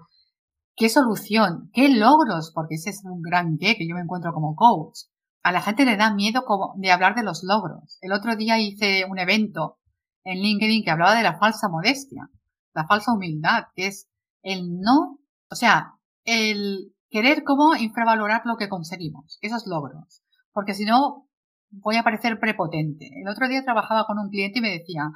[0.76, 1.70] ¿Qué solución?
[1.74, 2.52] ¿Qué logros?
[2.54, 5.00] Porque ese es un gran qué que yo me encuentro como coach.
[5.44, 7.98] A la gente le da miedo como de hablar de los logros.
[8.02, 9.80] El otro día hice un evento
[10.24, 12.30] en LinkedIn que hablaba de la falsa modestia,
[12.74, 14.08] la falsa humildad, que es
[14.44, 15.96] el no, o sea,
[16.32, 20.24] el querer como infravalorar lo que conseguimos, esos logros.
[20.54, 21.28] Porque si no,
[21.70, 23.10] voy a parecer prepotente.
[23.22, 25.10] El otro día trabajaba con un cliente y me decía,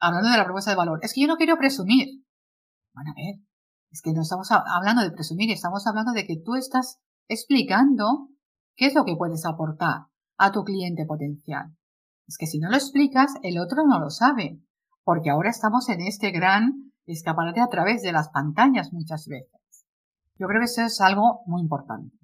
[0.00, 2.24] hablando de la propuesta de valor, es que yo no quiero presumir.
[2.94, 3.44] Bueno, a ver,
[3.90, 6.98] es que no estamos hablando de presumir, estamos hablando de que tú estás
[7.28, 8.30] explicando
[8.74, 10.06] qué es lo que puedes aportar
[10.38, 11.76] a tu cliente potencial.
[12.26, 14.60] Es que si no lo explicas, el otro no lo sabe,
[15.04, 19.60] porque ahora estamos en este gran escaparate a través de las pantallas muchas veces.
[20.38, 22.16] Yo creo que eso es algo muy importante.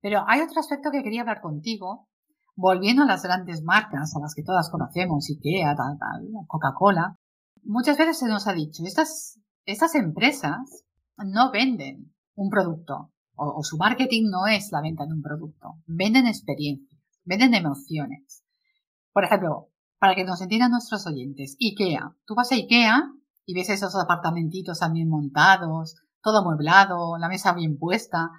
[0.00, 2.08] Pero hay otro aspecto que quería hablar contigo,
[2.56, 7.16] volviendo a las grandes marcas, a las que todas conocemos, IKEA, tal, tal, Coca-Cola.
[7.62, 10.84] Muchas veces se nos ha dicho, estas, estas empresas
[11.16, 15.74] no venden un producto, o, o su marketing no es la venta de un producto,
[15.86, 18.42] venden experiencias, venden emociones.
[19.12, 19.68] Por ejemplo,
[20.02, 22.16] para que nos entiendan nuestros oyentes, IKEA.
[22.26, 23.12] Tú vas a IKEA
[23.46, 28.30] y ves esos apartamentitos también montados, todo amueblado, la mesa bien puesta,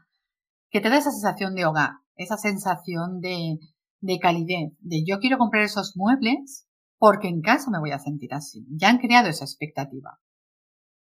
[0.70, 3.60] que te da esa sensación de hogar, esa sensación de,
[4.02, 6.68] de calidez, de yo quiero comprar esos muebles
[6.98, 8.66] porque en casa me voy a sentir así.
[8.70, 10.20] Ya han creado esa expectativa.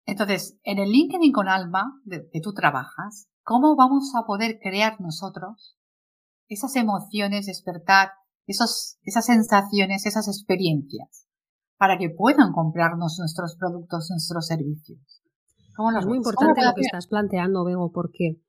[0.06, 2.00] Entonces, en el LinkedIn con Alma,
[2.32, 5.76] que tú trabajas, ¿cómo vamos a poder crear nosotros
[6.48, 8.12] esas emociones, despertar
[8.46, 11.26] esos, esas sensaciones, esas experiencias,
[11.76, 15.17] para que puedan comprarnos nuestros productos, nuestros servicios?
[15.98, 18.40] Es muy importante lo que estás planteando, Bego, porque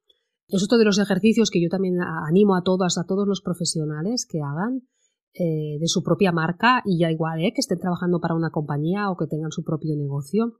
[0.47, 4.25] es otro de los ejercicios que yo también animo a todas, a todos los profesionales
[4.25, 4.87] que hagan
[5.33, 9.11] eh, de su propia marca y ya igual, eh, que estén trabajando para una compañía
[9.11, 10.59] o que tengan su propio negocio.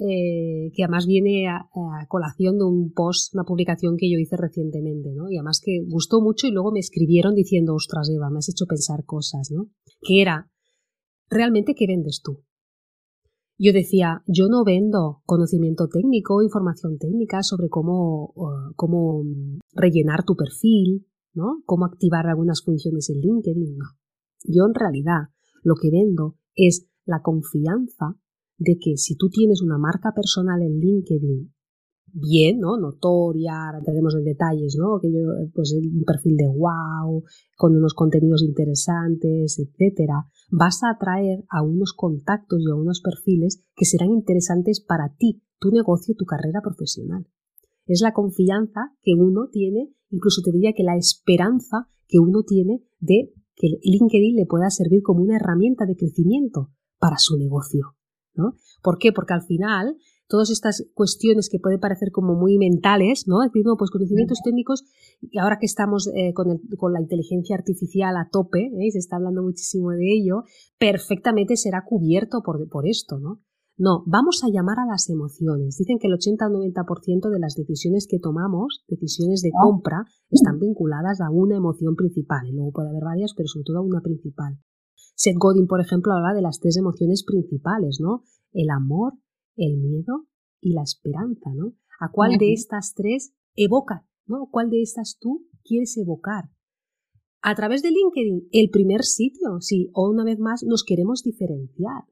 [0.00, 1.68] Eh, que además viene a,
[2.06, 5.28] colación de un post, una publicación que yo hice recientemente, ¿no?
[5.28, 8.66] Y además que gustó mucho y luego me escribieron diciendo, ostras, Eva, me has hecho
[8.66, 9.70] pensar cosas, ¿no?
[10.00, 10.52] Que era,
[11.28, 12.44] ¿realmente qué vendes tú?
[13.58, 18.32] Yo decía, yo no vendo conocimiento técnico, información técnica sobre cómo,
[18.76, 21.62] cómo mm, rellenar tu perfil, ¿no?
[21.66, 23.76] Cómo activar algunas funciones en LinkedIn.
[23.76, 23.86] No.
[24.44, 25.30] Yo en realidad
[25.62, 28.16] lo que vendo es la confianza
[28.58, 31.52] de que si tú tienes una marca personal en LinkedIn
[32.12, 32.76] bien, ¿no?
[32.78, 34.98] Notoria, entraremos en detalles, ¿no?
[35.00, 35.20] Que yo,
[35.54, 37.22] pues un perfil de wow,
[37.56, 43.64] con unos contenidos interesantes, etcétera, vas a atraer a unos contactos y a unos perfiles
[43.74, 47.26] que serán interesantes para ti, tu negocio, tu carrera profesional.
[47.86, 52.82] Es la confianza que uno tiene, incluso te diría que la esperanza que uno tiene
[53.00, 57.96] de que LinkedIn le pueda servir como una herramienta de crecimiento para su negocio.
[58.34, 58.54] ¿no?
[58.82, 59.12] ¿Por qué?
[59.12, 59.96] Porque al final
[60.28, 63.40] todas estas cuestiones que pueden parecer como muy mentales, ¿no?
[63.40, 64.84] Decir, no, pues conocimientos técnicos,
[65.20, 66.48] y ahora que estamos eh, con,
[66.92, 68.90] la inteligencia artificial a tope, ¿eh?
[68.92, 70.44] se está hablando muchísimo de ello,
[70.78, 73.40] perfectamente será cubierto por, por esto, ¿no?
[73.80, 75.78] No, vamos a llamar a las emociones.
[75.78, 80.58] Dicen que el 80 o 90% de las decisiones que tomamos, decisiones de compra, están
[80.58, 82.44] vinculadas a una emoción principal.
[82.48, 84.58] Y luego puede haber varias, pero sobre todo a una principal.
[85.14, 88.24] Seth Godin, por ejemplo, habla de las tres emociones principales, ¿no?
[88.52, 89.14] El amor,
[89.58, 90.26] el miedo
[90.60, 91.74] y la esperanza, ¿no?
[92.00, 94.48] ¿A cuál de estas tres evoca, ¿no?
[94.50, 96.50] ¿Cuál de estas tú quieres evocar?
[97.40, 102.04] A través de LinkedIn, el primer sitio, sí, o una vez más nos queremos diferenciar.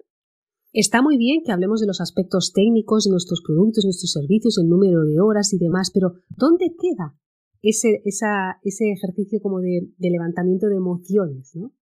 [0.72, 4.68] Está muy bien que hablemos de los aspectos técnicos de nuestros productos, nuestros servicios, el
[4.68, 7.18] número de horas y demás, pero ¿dónde queda
[7.62, 11.56] ese, ese ejercicio como de, levantamiento de emociones?
[11.56, 11.72] ¿no?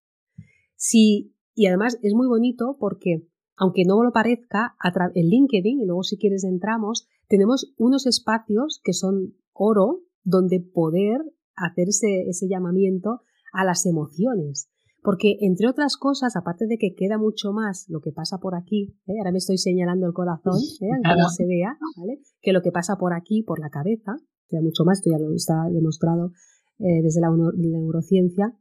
[0.77, 4.75] Si, y además es muy bonito porque, aunque no lo parezca,
[5.14, 11.21] en LinkedIn, y luego si quieres entramos, tenemos unos espacios que son oro donde poder
[11.57, 13.21] hacer ese llamamiento
[13.53, 14.69] a las emociones.
[15.05, 18.97] Porque, entre otras cosas, aparte de que queda mucho más lo que pasa por aquí,
[19.07, 19.19] ¿eh?
[19.19, 20.88] ahora me estoy señalando el corazón, ¿eh?
[20.95, 22.21] aunque no se vea, ¿vale?
[22.40, 24.17] que lo que pasa por aquí, por la cabeza,
[24.49, 26.33] queda mucho más, esto ya lo está demostrado
[26.79, 28.59] eh, desde la, neurociencia,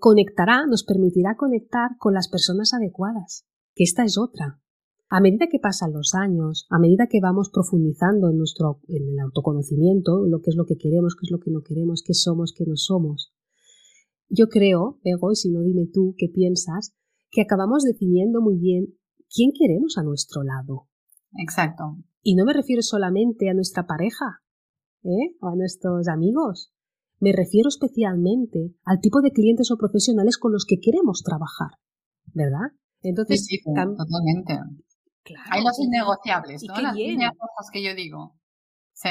[0.00, 4.60] conectará, nos permitirá conectar con las personas adecuadas, que esta es otra.
[5.08, 9.20] A medida que pasan los años, a medida que vamos profundizando en nuestro en el
[9.20, 12.52] autoconocimiento, lo que es lo que queremos, qué es lo que no queremos, qué somos,
[12.52, 13.32] qué no somos,
[14.28, 16.94] yo creo, Ego, y si no dime tú qué piensas,
[17.30, 18.94] que acabamos definiendo muy bien
[19.32, 20.88] quién queremos a nuestro lado.
[21.38, 21.98] Exacto.
[22.22, 24.42] Y no me refiero solamente a nuestra pareja
[25.04, 25.36] ¿eh?
[25.40, 26.72] o a nuestros amigos.
[27.20, 31.78] Me refiero especialmente al tipo de clientes o profesionales con los que queremos trabajar.
[32.34, 32.72] ¿Verdad?
[33.02, 34.58] Entonces, sí, totalmente.
[35.22, 36.80] Claro, Hay los innegociables, ¿no?
[36.80, 38.36] Las cosas que yo digo.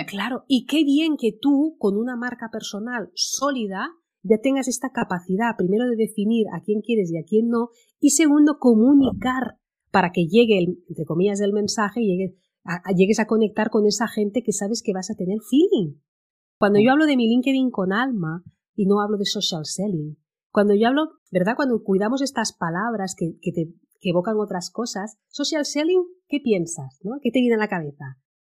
[0.07, 3.89] Claro, y qué bien que tú, con una marca personal sólida,
[4.23, 7.69] ya tengas esta capacidad, primero, de definir a quién quieres y a quién no,
[7.99, 9.59] y segundo, comunicar
[9.91, 13.85] para que llegue, el, entre comillas, el mensaje y llegue a, llegues a conectar con
[13.85, 15.99] esa gente que sabes que vas a tener feeling.
[16.57, 18.43] Cuando yo hablo de mi LinkedIn con alma
[18.75, 20.17] y no hablo de social selling,
[20.55, 21.57] cuando yo hablo, ¿verdad?
[21.57, 26.99] Cuando cuidamos estas palabras que, que te que evocan otras cosas, social selling, ¿qué piensas?
[27.03, 27.17] ¿no?
[27.21, 28.15] ¿Qué te viene a la cabeza?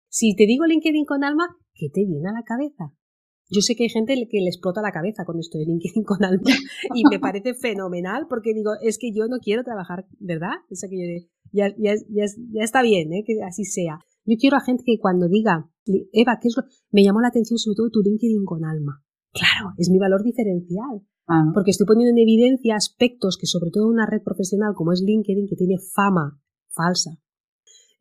[0.10, 2.92] Si te digo LinkedIn con alma, ¿qué te viene a la cabeza?
[3.50, 6.24] Yo sé que hay gente que le explota la cabeza cuando estoy en LinkedIn con
[6.26, 6.52] alma
[6.96, 10.66] y me parece fenomenal porque digo, es que yo no quiero trabajar, ¿verdad?
[10.70, 13.24] Eso que yo ya, ya, ya, ya está bien, ¿eh?
[13.26, 14.00] que así sea.
[14.26, 15.70] Yo quiero a gente que cuando diga,
[16.12, 16.64] Eva, ¿qué es lo?
[16.92, 19.04] Me llamó la atención sobre todo tu LinkedIn con alma.
[19.32, 21.06] Claro, es mi valor diferencial.
[21.28, 21.52] Ah.
[21.54, 25.48] Porque estoy poniendo en evidencia aspectos que, sobre todo una red profesional como es LinkedIn,
[25.48, 27.20] que tiene fama falsa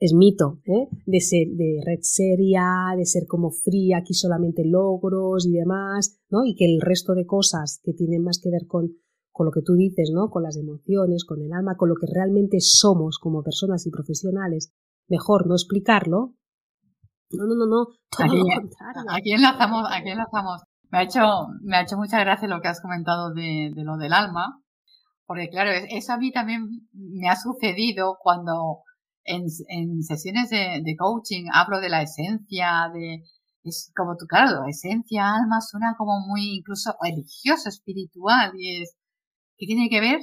[0.04, 0.88] es mito, ¿eh?
[1.06, 6.44] de ser de red seria, de ser como fría, aquí solamente logros y demás, ¿no?
[6.44, 8.90] Y que el resto de cosas que tienen más que ver con,
[9.32, 10.28] con lo que tú dices, ¿no?
[10.30, 14.74] Con las emociones, con el alma, con lo que realmente somos como personas y profesionales,
[15.08, 16.34] mejor no explicarlo.
[17.30, 19.02] No, no, no, no, todo aquí, lo contrario.
[19.08, 20.62] Aquí enlazamos, aquí enlazamos.
[20.94, 24.12] Me ha hecho, me ha hecho mucha gracia lo que has comentado de, lo del
[24.12, 24.62] alma,
[25.26, 28.84] porque claro, eso a mí también me ha sucedido cuando
[29.24, 29.50] en,
[30.04, 33.24] sesiones de, coaching hablo de la esencia, de,
[33.64, 38.94] es como tu, claro, esencia, alma suena como muy incluso religioso, espiritual y es,
[39.58, 40.20] que tiene que ver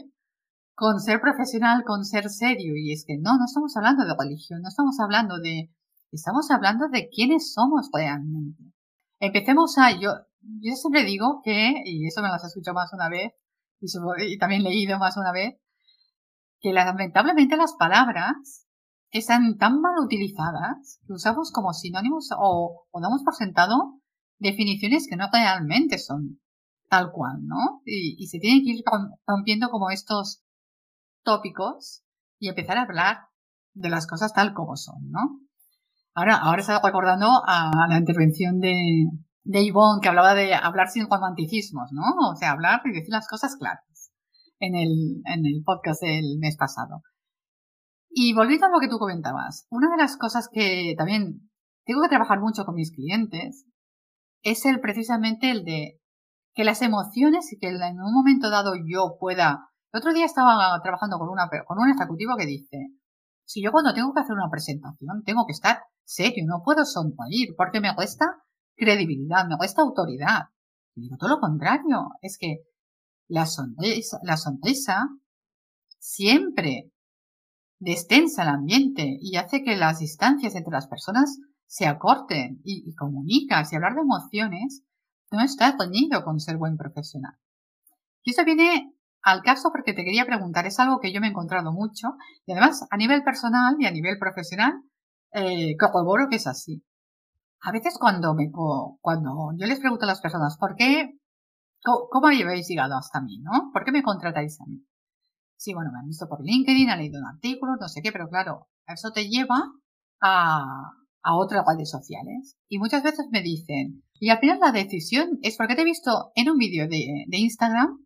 [0.73, 4.62] con ser profesional, con ser serio y es que no, no estamos hablando de religión,
[4.62, 5.69] no estamos hablando de,
[6.13, 8.63] estamos hablando de quiénes somos realmente.
[9.19, 13.10] Empecemos a, yo, yo siempre digo que, y eso me lo has escuchado más una
[13.10, 13.34] vez,
[13.80, 13.88] y,
[14.34, 15.56] y también leído más una vez,
[16.60, 18.67] que lamentablemente las palabras
[19.12, 23.99] están tan mal utilizadas que usamos como sinónimos o, damos por sentado
[24.39, 26.39] definiciones que no realmente son
[26.89, 27.82] tal cual, ¿no?
[27.86, 28.84] Y, se tienen que ir
[29.25, 30.43] rompiendo como estos
[31.23, 32.04] tópicos
[32.39, 33.17] y empezar a hablar
[33.73, 35.39] de las cosas tal como son, ¿no?
[36.13, 39.06] Ahora, ahora estaba recordando a la intervención de,
[39.43, 42.04] de Yvonne que hablaba de hablar sin romanticismos, ¿no?
[42.32, 44.12] O sea, hablar y decir las cosas claras
[44.60, 47.01] en el, en el podcast del mes pasado.
[48.10, 51.49] Y volviendo a lo que tú comentabas, una de las cosas que también
[51.86, 53.65] tengo que trabajar mucho con mis clientes
[54.43, 55.99] es el precisamente el de
[56.54, 59.69] que las emociones y que en un momento dado yo pueda.
[59.93, 62.77] El otro día estaba trabajando con una con un ejecutivo que dice
[63.45, 67.49] si yo cuando tengo que hacer una presentación tengo que estar serio, no puedo sonreír
[67.58, 68.25] porque me cuesta
[68.81, 70.49] credibilidad, me cuesta autoridad.
[70.95, 72.63] Digo todo lo contrario, es que
[73.27, 74.35] la sonrisa, la
[75.99, 76.91] siempre
[77.79, 82.95] destensa el ambiente y hace que las distancias entre las personas se acorten y, y
[82.95, 84.83] comunicas y hablar de emociones
[85.31, 87.35] no está reñido con ser buen profesional.
[88.23, 91.29] Y esto viene al caso porque te quería preguntar, es algo que yo me he
[91.29, 92.15] encontrado mucho
[92.45, 94.73] y además a nivel personal y a nivel profesional
[95.33, 96.83] eh, corroboro que es así.
[97.62, 101.17] A veces cuando me cuando yo les pregunto a las personas por qué
[101.84, 103.71] cómo, habéis llegado hasta mí, ¿no?
[103.71, 104.86] ¿Por qué me contratáis a mí?
[105.58, 108.28] Sí, bueno, me han visto por LinkedIn, han leído un artículo, no sé qué, pero
[108.30, 109.62] claro, eso te lleva
[110.21, 112.58] a, a otras redes sociales.
[112.67, 116.32] Y muchas veces me dicen, y al final la decisión es porque te he visto
[116.36, 118.06] en un vídeo de, de Instagram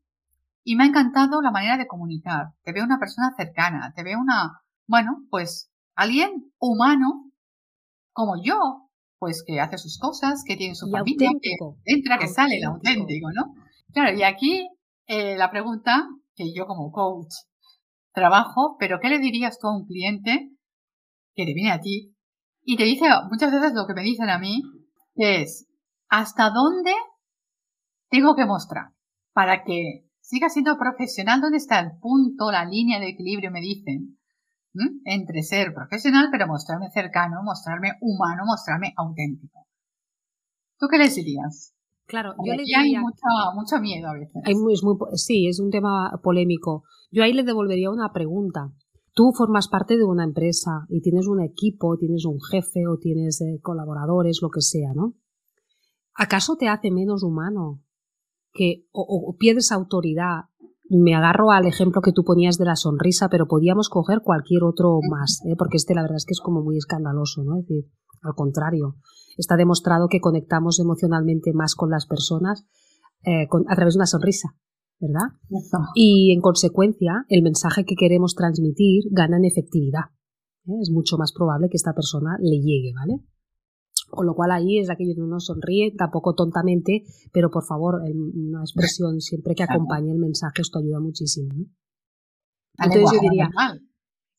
[0.63, 2.53] y me ha encantado la manera de comunicar.
[2.63, 7.31] Te veo una persona cercana, te veo una, bueno, pues alguien humano
[8.11, 8.84] como yo,
[9.25, 13.31] pues que hace sus cosas, que tiene su familia, que entra, que sale, el auténtico,
[13.33, 13.55] ¿no?
[13.91, 14.69] Claro, y aquí
[15.07, 17.33] eh, la pregunta que yo como coach
[18.13, 20.51] trabajo, pero ¿qué le dirías tú a un cliente
[21.33, 22.15] que te viene a ti
[22.61, 24.61] y te dice muchas veces lo que me dicen a mí,
[25.15, 25.65] es
[26.07, 26.93] hasta dónde
[28.11, 28.91] tengo que mostrar
[29.33, 34.19] para que siga siendo profesional, dónde está el punto, la línea de equilibrio, me dicen,
[35.05, 39.65] entre ser profesional, pero mostrarme cercano, mostrarme humano, mostrarme auténtico.
[40.77, 41.73] ¿Tú qué les dirías?
[42.05, 42.81] Claro, yo le diría...
[42.81, 44.41] hay mucho, mucho miedo a veces.
[45.15, 46.83] sí, es un tema polémico.
[47.11, 48.71] Yo ahí le devolvería una pregunta
[49.15, 53.41] tú formas parte de una empresa y tienes un equipo, tienes un jefe o tienes
[53.41, 55.15] eh, colaboradores, lo que sea, ¿no?
[56.13, 57.81] ¿Acaso te hace menos humano
[58.53, 60.49] que o, pierdes autoridad?
[60.89, 64.99] Me agarro al ejemplo que tú ponías de la sonrisa, pero podíamos coger cualquier otro
[65.09, 65.55] más, ¿eh?
[65.57, 67.57] porque este la verdad es que es como muy escandaloso, ¿no?
[67.57, 67.85] Es decir,
[68.21, 68.95] al contrario,
[69.37, 72.65] está demostrado que conectamos emocionalmente más con las personas
[73.23, 74.55] eh, a través de una sonrisa.
[74.99, 75.35] ¿verdad?
[75.93, 80.11] Y en consecuencia, el mensaje que queremos transmitir gana en efectividad.
[80.67, 80.79] ¿eh?
[80.81, 83.21] Es mucho más probable que esta persona le llegue, ¿vale?
[84.09, 88.61] Con lo cual ahí es aquello de uno sonríe, tampoco tontamente, pero por favor, una
[88.61, 91.53] expresión siempre que acompañe el mensaje, esto ayuda muchísimo.
[92.77, 93.49] Entonces yo diría,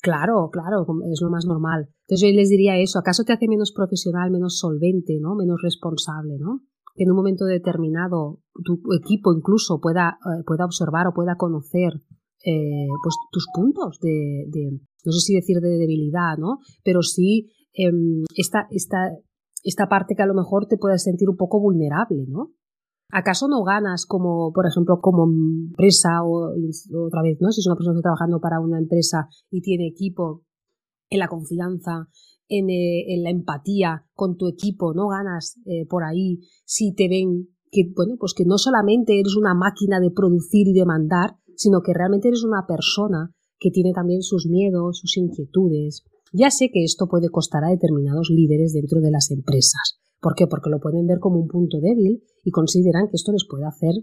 [0.01, 1.89] claro, claro, es lo más normal.
[2.07, 5.35] Entonces yo les diría eso, ¿acaso te hace menos profesional, menos solvente, ¿no?
[5.35, 6.39] menos responsable?
[6.39, 6.63] ¿no?
[6.97, 11.93] que en un momento determinado tu equipo incluso pueda, eh, pueda observar o pueda conocer
[12.45, 14.47] eh, pues tus puntos de,
[15.05, 16.59] no sé si decir de debilidad, ¿no?
[16.83, 19.11] Pero sí em, esta, esta,
[19.67, 22.53] esta parte que a lo mejor te puedes sentir un poco vulnerable, ¿no?
[23.11, 26.53] ¿Acaso no ganas como, por ejemplo, como empresa o
[27.07, 27.51] otra vez, ¿no?
[27.51, 30.45] Si es una persona que está trabajando para una empresa y tiene equipo
[31.11, 32.09] en la confianza,
[32.49, 37.49] eh, en, la empatía con tu equipo, no ganas eh, por ahí si te ven
[37.71, 41.81] que, bueno, pues que no solamente eres una máquina de producir y de mandar, sino
[41.83, 46.05] que realmente eres una persona que tiene también sus miedos, sus inquietudes.
[46.33, 50.01] Ya sé que esto puede costar a determinados líderes dentro de las empresas.
[50.21, 50.47] ¿Por qué?
[50.47, 53.95] Porque lo pueden ver como un punto débil y consideran que esto les puede hacer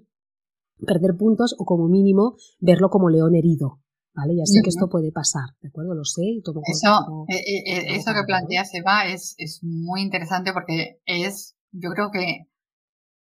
[0.86, 3.84] perder puntos o como mínimo verlo como león herido.
[4.14, 4.36] ¿vale?
[4.36, 5.96] Ya sé que esto puede pasar, ¿de acuerdo?
[5.96, 6.62] Lo sé y todo.
[6.66, 11.90] Eso, eh, eh, eh, eso que planteas, Eva, es, es muy interesante porque es, yo
[11.92, 12.48] creo que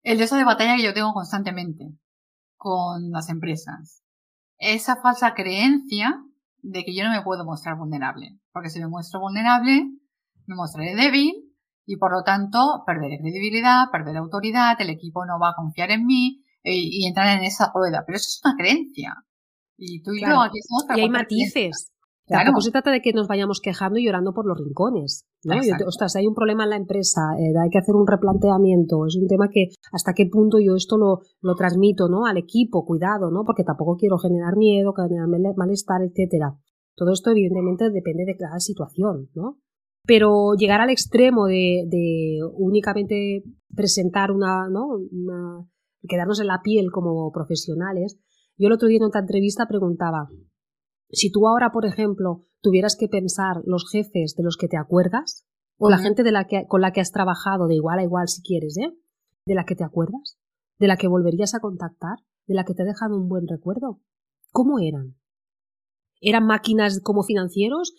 [0.02, 1.92] el de de batalla que yo tengo constantemente
[2.56, 4.02] con las empresas.
[4.58, 6.22] Esa falsa creencia
[6.62, 8.38] de que yo no me puedo mostrar vulnerable.
[8.52, 9.90] Porque si me muestro vulnerable,
[10.46, 11.32] me mostraré débil
[11.86, 16.06] y por lo tanto perderé credibilidad, perderé autoridad, el equipo no va a confiar en
[16.06, 18.04] mí y, y entrar en esa rueda.
[18.06, 19.14] Pero eso es una creencia.
[19.76, 20.58] Y tú y yo aquí
[20.96, 21.92] Y hay matices.
[22.30, 22.44] Claro.
[22.44, 25.26] Tampoco se trata de que nos vayamos quejando y llorando por los rincones.
[25.42, 25.56] ¿no?
[25.88, 29.04] ostras, hay un problema en la empresa, eh, hay que hacer un replanteamiento.
[29.04, 32.26] Es un tema que hasta qué punto yo esto lo, lo transmito ¿no?
[32.26, 33.42] al equipo, cuidado, ¿no?
[33.44, 36.54] porque tampoco quiero generar miedo, generar malestar, etcétera.
[36.94, 39.58] Todo esto evidentemente depende de cada situación, ¿no?
[40.06, 43.42] Pero llegar al extremo de, de únicamente
[43.74, 44.86] presentar una, ¿no?
[45.10, 45.66] una,
[46.08, 48.20] quedarnos en la piel como profesionales,
[48.56, 50.28] yo el otro día en otra entrevista preguntaba,
[51.12, 55.46] si tú ahora, por ejemplo, tuvieras que pensar los jefes de los que te acuerdas,
[55.78, 58.28] o la gente de la que, con la que has trabajado de igual a igual
[58.28, 58.92] si quieres, ¿eh?
[59.46, 60.38] De la que te acuerdas,
[60.78, 64.00] de la que volverías a contactar, de la que te ha dejado un buen recuerdo.
[64.52, 65.16] ¿Cómo eran?
[66.20, 67.94] ¿Eran máquinas como financieros?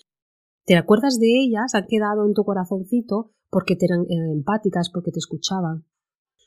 [0.65, 1.73] ¿Te acuerdas de ellas?
[1.73, 5.85] ¿Han quedado en tu corazoncito porque te eran, empáticas, porque te escuchaban,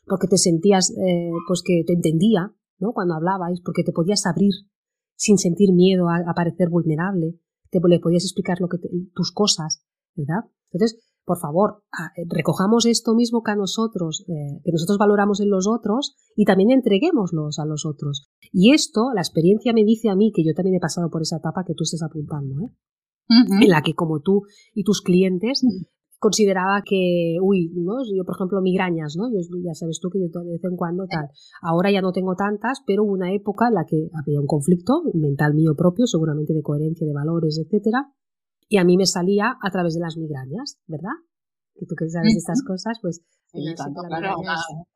[0.05, 2.93] porque te sentías eh, pues que te entendía, ¿no?
[2.93, 4.53] Cuando hablabais, porque te podías abrir
[5.15, 7.39] sin sentir miedo a, parecer vulnerable,
[7.69, 8.77] te le podías explicar lo que
[9.13, 9.83] tus cosas,
[10.15, 10.49] ¿verdad?
[10.71, 11.83] Entonces, por favor,
[12.15, 16.45] eh, recojamos esto mismo que a nosotros, eh, que nosotros valoramos en los otros y
[16.45, 18.29] también entreguémoslos a los otros.
[18.51, 21.37] Y esto, la experiencia me dice a mí, que yo también he pasado por esa
[21.37, 22.71] etapa que tú estás apuntando, ¿eh?
[23.61, 24.43] en la que como tú
[24.75, 25.63] y tus clientes
[26.19, 28.03] consideraba que, uy, ¿no?
[28.15, 29.29] Yo, por ejemplo, migrañas, ¿no?
[29.31, 31.29] Yo, ya sabes tú que yo de vez en cuando tal.
[31.61, 35.03] Ahora ya no tengo tantas, pero hubo una época en la que había un conflicto
[35.13, 38.11] mental mío propio, seguramente de coherencia, de valores, etcétera,
[38.67, 41.15] y a mí me salía a través de las migrañas, ¿verdad?
[41.75, 44.35] Que tú que sabes de estas cosas, pues claro,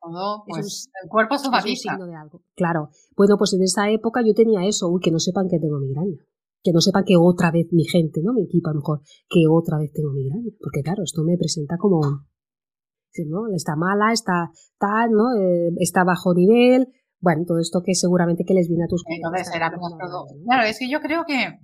[0.00, 2.42] todo, pues, el cuerpo es un signo de algo.
[2.56, 2.90] Claro.
[3.16, 6.18] Bueno, pues en esa época yo tenía eso, uy, que no sepan que tengo migraña
[6.62, 8.32] que no sepan que otra vez mi gente, ¿no?
[8.32, 10.50] Mi equipo a lo mejor, que otra vez tengo migraña.
[10.60, 13.48] Porque claro, esto me presenta como, ¿no?
[13.54, 15.34] Está mala, está tal, ¿no?
[15.40, 16.88] Eh, está bajo nivel.
[17.20, 20.26] Bueno, todo esto que seguramente que les viene a tus Entonces era como todo.
[20.44, 21.58] Claro, es que yo creo que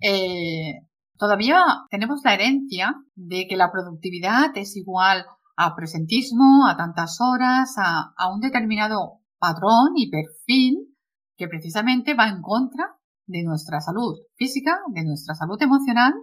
[0.00, 0.80] eh,
[1.16, 5.24] todavía tenemos la herencia de que la productividad es igual
[5.56, 10.96] a presentismo, a tantas horas, a, a un determinado patrón y perfil
[11.36, 12.95] que precisamente va en contra
[13.26, 16.14] de nuestra salud física, de nuestra salud emocional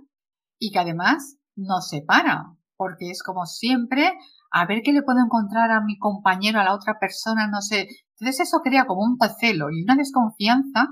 [0.60, 4.14] y que además nos separa, porque es como siempre,
[4.51, 7.88] a ver qué le puedo encontrar a mi compañero, a la otra persona, no sé.
[8.18, 10.88] Entonces eso crea como un celo y una desconfianza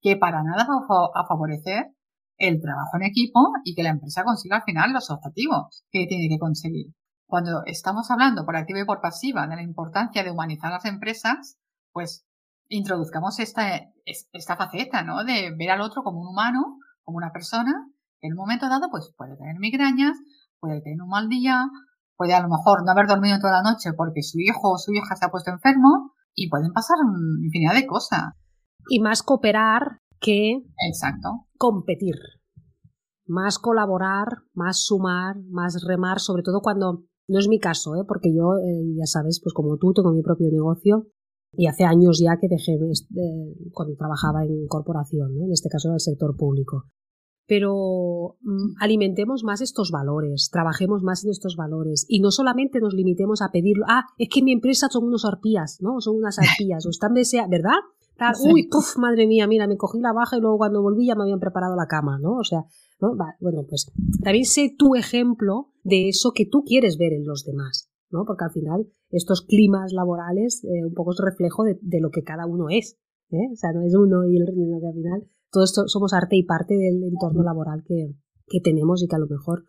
[0.00, 1.86] que para nada va a favorecer
[2.38, 6.28] el trabajo en equipo y que la empresa consiga al final los objetivos que tiene
[6.28, 6.86] que conseguir.
[7.26, 11.56] Cuando estamos hablando por activa y por pasiva de la importancia de humanizar las empresas,
[11.92, 12.26] pues
[12.72, 13.62] introduzcamos esta,
[14.04, 15.24] esta faceta, ¿no?
[15.24, 17.72] De ver al otro como un humano, como una persona,
[18.20, 20.16] que en un momento dado, pues puede tener migrañas,
[20.58, 21.66] puede tener un mal día,
[22.16, 24.92] puede a lo mejor no haber dormido toda la noche porque su hijo o su
[24.92, 26.96] hija se ha puesto enfermo y pueden pasar
[27.42, 28.32] infinidad de cosas.
[28.88, 31.46] Y más cooperar que Exacto.
[31.58, 32.14] competir.
[33.26, 38.04] Más colaborar, más sumar, más remar, sobre todo cuando no es mi caso, ¿eh?
[38.06, 41.06] porque yo, eh, ya sabes, pues como tú, tengo mi propio negocio
[41.54, 42.78] y hace años ya que dejé
[43.72, 45.44] cuando trabajaba en corporación, ¿no?
[45.44, 46.84] en este caso en el sector público.
[47.46, 52.94] Pero mm, alimentemos más estos valores, trabajemos más en estos valores y no solamente nos
[52.94, 56.00] limitemos a pedirlo, ah, es que mi empresa son unos arpías, ¿no?
[56.00, 57.80] Son unas arpías, o están desea, ¿verdad?
[58.44, 61.22] uy, puf, madre mía, mira, me cogí la baja y luego cuando volví ya me
[61.22, 62.36] habían preparado la cama, ¿no?
[62.36, 62.64] O sea,
[63.00, 63.16] ¿no?
[63.40, 63.90] bueno, pues
[64.22, 67.91] también sé tu ejemplo de eso que tú quieres ver en los demás.
[68.12, 68.24] ¿No?
[68.24, 72.46] Porque al final estos climas laborales eh, un poco es reflejo de, lo que cada
[72.46, 72.98] uno es.
[73.30, 73.48] ¿eh?
[73.52, 76.44] O sea, no es uno y el sino que al final todos somos arte y
[76.44, 78.14] parte del entorno laboral que,
[78.46, 79.64] que tenemos y que a lo mejor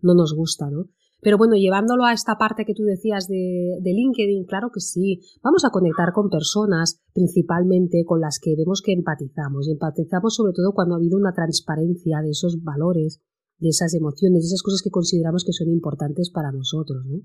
[0.00, 0.86] no nos gusta, ¿no?
[1.22, 5.20] Pero bueno, llevándolo a esta parte que tú decías de, de, LinkedIn, claro que sí,
[5.40, 10.52] vamos a conectar con personas principalmente con las que vemos que empatizamos y empatizamos sobre
[10.52, 13.22] todo cuando ha habido una transparencia de esos valores,
[13.58, 17.20] de esas emociones, de esas cosas que consideramos que son importantes para nosotros, ¿no?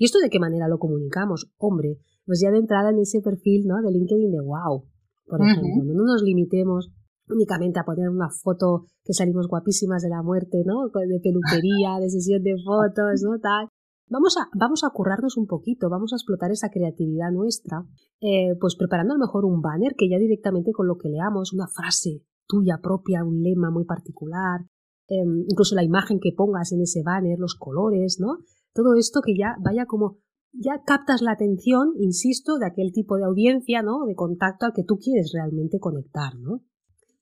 [0.00, 1.52] ¿Y esto de qué manera lo comunicamos?
[1.58, 3.82] Hombre, pues ya de entrada en ese perfil ¿no?
[3.82, 4.88] de LinkedIn de wow,
[5.26, 6.90] por ejemplo, no nos limitemos
[7.28, 10.88] únicamente a poner una foto que salimos guapísimas de la muerte, ¿no?
[10.88, 13.38] De peluquería, de sesión de fotos, ¿no?
[13.38, 13.68] Tal.
[14.08, 17.84] Vamos a, vamos a currarnos un poquito, vamos a explotar esa creatividad nuestra,
[18.20, 21.52] eh, pues preparando a lo mejor un banner que ya directamente con lo que leamos,
[21.52, 24.62] una frase tuya propia, un lema muy particular,
[25.06, 28.38] em, incluso la imagen que pongas en ese banner, los colores, ¿no?
[28.72, 30.18] Todo esto que ya vaya como
[30.52, 34.04] ya captas la atención, insisto, de aquel tipo de audiencia, ¿no?
[34.06, 36.62] De contacto al que tú quieres realmente conectar, ¿no?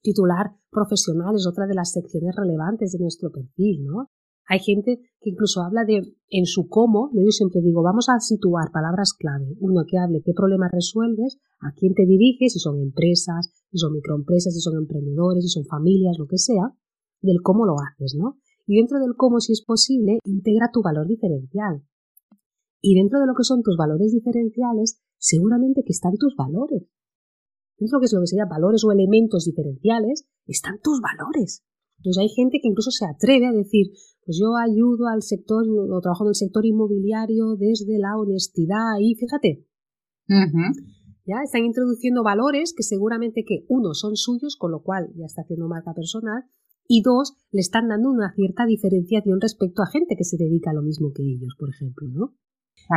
[0.01, 4.09] Titular profesional es otra de las secciones relevantes de nuestro perfil, ¿no?
[4.51, 7.22] Hay gente que incluso habla de en su cómo, ¿no?
[7.22, 9.55] Yo siempre digo, vamos a situar palabras clave.
[9.61, 13.92] Uno que hable qué problemas resuelves, a quién te diriges, si son empresas, si son
[13.92, 16.72] microempresas, si son emprendedores, si son familias, lo que sea,
[17.20, 18.38] del cómo lo haces, ¿no?
[18.68, 21.82] Y dentro del cómo, si es posible, integra tu valor diferencial.
[22.82, 26.84] Y dentro de lo que son tus valores diferenciales, seguramente que están tus valores.
[27.78, 31.64] Dentro de lo que es lo que sería valores o elementos diferenciales, están tus valores.
[31.96, 33.88] Entonces hay gente que incluso se atreve a decir,
[34.26, 39.14] pues yo ayudo al sector o trabajo en el sector inmobiliario desde la honestidad y
[39.14, 39.64] fíjate,
[41.24, 45.40] ya están introduciendo valores que seguramente que uno son suyos, con lo cual ya está
[45.40, 46.44] haciendo marca personal,
[46.89, 50.74] y dos, le están dando una cierta diferenciación respecto a gente que se dedica a
[50.74, 52.34] lo mismo que ellos, por ejemplo, ¿no?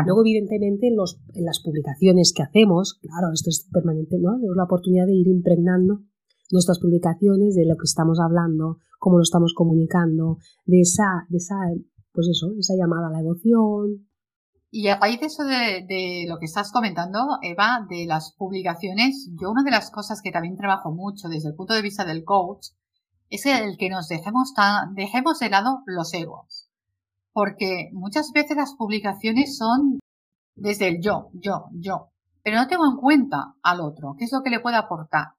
[0.05, 4.35] Luego, evidentemente, en, los, en, las publicaciones que hacemos, claro, esto es permanente, ¿no?
[4.35, 6.03] Tenemos la oportunidad de ir impregnando
[6.49, 11.55] nuestras publicaciones de lo que estamos hablando, cómo lo estamos comunicando, de esa, de esa,
[12.13, 14.07] pues eso, esa llamada a la emoción.
[14.69, 19.29] Y a raíz de eso de, de lo que estás comentando, Eva, de las publicaciones,
[19.41, 22.23] yo una de las cosas que también trabajo mucho desde el punto de vista del
[22.23, 22.67] coach
[23.31, 24.53] es el que nos dejemos,
[24.93, 26.69] dejemos de lado los egos.
[27.31, 29.99] Porque muchas veces las publicaciones son
[30.55, 32.09] desde el yo, yo, yo.
[32.43, 35.35] Pero no tengo en cuenta al otro, qué es lo que le puede aportar.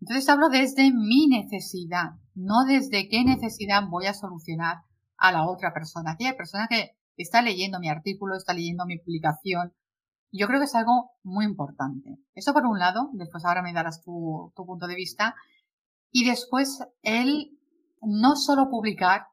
[0.00, 4.78] Entonces hablo desde mi necesidad, no desde qué necesidad voy a solucionar
[5.18, 6.12] a la otra persona.
[6.12, 9.74] Aquella persona que está leyendo mi artículo, está leyendo mi publicación.
[10.32, 12.18] Yo creo que es algo muy importante.
[12.34, 15.34] Eso por un lado, después ahora me darás tu, tu punto de vista.
[16.10, 17.58] Y después el
[18.02, 19.26] no solo publicar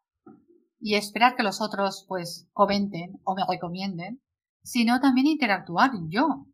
[0.79, 4.21] y esperar que los otros pues comenten o me recomienden,
[4.63, 6.45] sino también interactuar yo.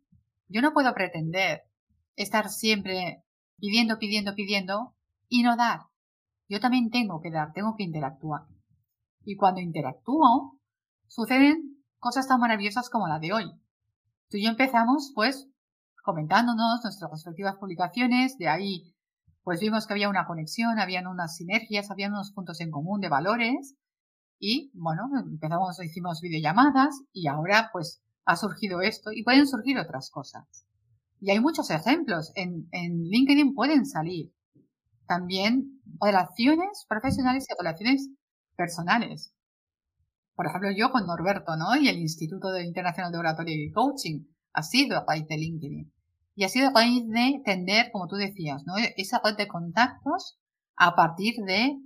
[0.47, 1.63] Yo no puedo pretender
[2.15, 3.23] estar siempre
[3.57, 4.95] pidiendo, pidiendo, pidiendo
[5.27, 5.81] y no dar.
[6.47, 8.41] Yo también tengo que dar, tengo que interactuar.
[9.25, 10.59] Y cuando interactúo,
[11.07, 13.45] suceden cosas tan maravillosas como la de hoy.
[14.29, 15.47] Tú y yo empezamos, pues,
[16.03, 18.92] comentándonos nuestras respectivas publicaciones, de ahí,
[19.43, 23.09] pues vimos que había una conexión, habían unas sinergias, había unos puntos en común de
[23.09, 23.75] valores,
[24.39, 30.09] y bueno, empezamos, hicimos videollamadas, y ahora, pues, ha surgido esto, y pueden surgir otras
[30.09, 30.65] cosas.
[31.19, 32.33] Y hay muchos ejemplos.
[32.35, 34.33] En, en LinkedIn pueden salir
[35.07, 38.09] también relaciones profesionales y relaciones
[38.57, 39.33] personales.
[40.35, 41.75] Por ejemplo, yo con Norberto, ¿no?
[41.75, 45.92] Y el Instituto Internacional de Oratoria y Coaching ha sido a raíz de LinkedIn.
[46.35, 48.73] Y ha sido a de tender, como tú decías, ¿no?
[48.97, 50.39] Esa red de contactos
[50.75, 51.77] a partir de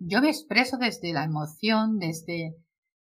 [0.00, 2.54] yo me expreso desde la emoción, desde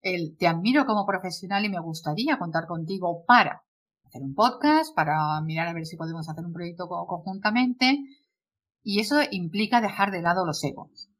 [0.02, 3.62] el te admiro como profesional y me gustaría contar contigo para
[4.06, 7.98] hacer un podcast, para mirar a ver si podemos hacer un proyecto conjuntamente.
[8.82, 11.10] Y eso implica dejar de lado los egos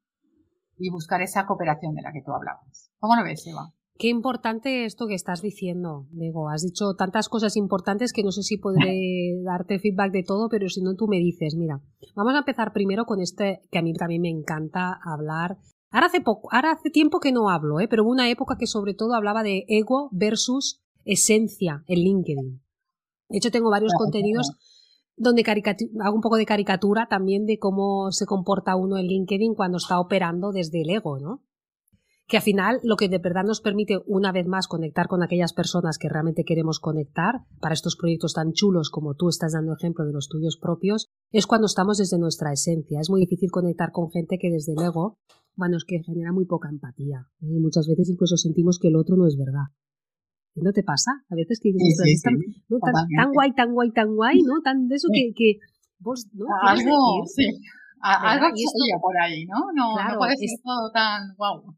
[0.78, 2.90] y buscar esa cooperación de la que tú hablabas.
[2.98, 3.70] ¿Cómo lo ves, Eva?
[4.00, 6.48] Qué importante esto que estás diciendo, Diego.
[6.48, 10.70] Has dicho tantas cosas importantes que no sé si podré darte feedback de todo, pero
[10.70, 11.82] si no, tú me dices, mira,
[12.16, 15.58] vamos a empezar primero con este que a mí también me encanta hablar.
[15.90, 17.88] Ahora hace poco, ahora hace tiempo que no hablo, ¿eh?
[17.88, 22.62] pero hubo una época que sobre todo hablaba de ego versus esencia en LinkedIn.
[23.28, 24.50] De hecho, tengo varios contenidos
[25.14, 25.44] donde
[26.02, 30.00] hago un poco de caricatura también de cómo se comporta uno en LinkedIn cuando está
[30.00, 31.42] operando desde el ego, ¿no?
[32.30, 35.52] Que al final lo que de verdad nos permite una vez más conectar con aquellas
[35.52, 40.06] personas que realmente queremos conectar para estos proyectos tan chulos como tú estás dando ejemplo
[40.06, 43.00] de los tuyos propios, es cuando estamos desde nuestra esencia.
[43.00, 45.18] Es muy difícil conectar con gente que desde el ego,
[45.56, 47.26] bueno, es que genera muy poca empatía.
[47.42, 47.46] ¿eh?
[47.50, 49.74] Y muchas veces incluso sentimos que el otro no es verdad.
[50.54, 51.10] ¿No te pasa?
[51.30, 54.60] A veces que dices, tan, guay, tan guay, tan guay, ¿no?
[54.62, 55.58] Tan de eso que, que
[55.98, 56.46] vos, ¿no?
[56.62, 57.46] Algo, sí.
[58.00, 59.58] algo esto, por ahí, ¿no?
[59.74, 61.74] No, no puede ser todo tan guau.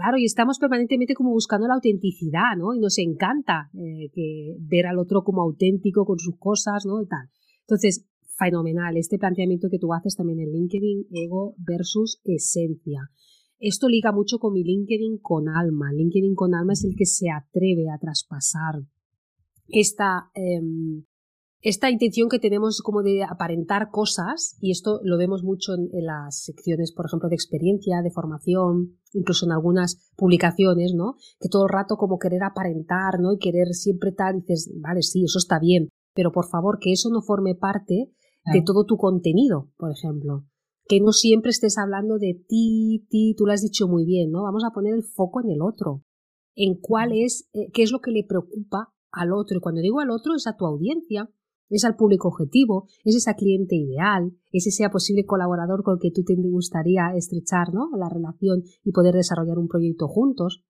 [0.00, 2.72] Claro, y estamos permanentemente como buscando la autenticidad, ¿no?
[2.72, 7.04] Y nos encanta eh, que ver al otro como auténtico con sus cosas, ¿no?
[7.04, 7.28] Tal.
[7.60, 8.06] Entonces,
[8.38, 13.10] fenomenal este planteamiento que tú haces también en LinkedIn, ego versus esencia.
[13.58, 15.92] Esto liga mucho con mi LinkedIn con alma.
[15.92, 18.80] LinkedIn con alma es el que se atreve a traspasar
[19.68, 21.04] esta, em,
[21.62, 26.42] esta intención que tenemos como de aparentar cosas, y esto lo vemos mucho en, las
[26.42, 31.16] secciones, por ejemplo, de experiencia, de formación, incluso en algunas publicaciones, ¿no?
[31.38, 33.32] Que todo el rato como querer aparentar, ¿no?
[33.32, 37.10] Y querer siempre tal, dices, vale, sí, eso está bien, pero por favor que eso
[37.10, 38.10] no forme parte
[38.52, 40.44] de todo tu contenido, por ejemplo
[40.90, 44.42] que no siempre estés hablando de ti, ti, tú lo has dicho muy bien, ¿no?
[44.42, 46.02] Vamos a poner el foco en el otro,
[46.56, 49.56] en cuál es, eh, qué es lo que le preocupa al otro.
[49.56, 51.30] Y cuando digo al otro es a tu audiencia,
[51.70, 56.10] es al público objetivo, es ese cliente ideal, es ese posible colaborador con el que
[56.10, 60.64] tú te gustaría estrechar la relación y poder desarrollar un proyecto juntos.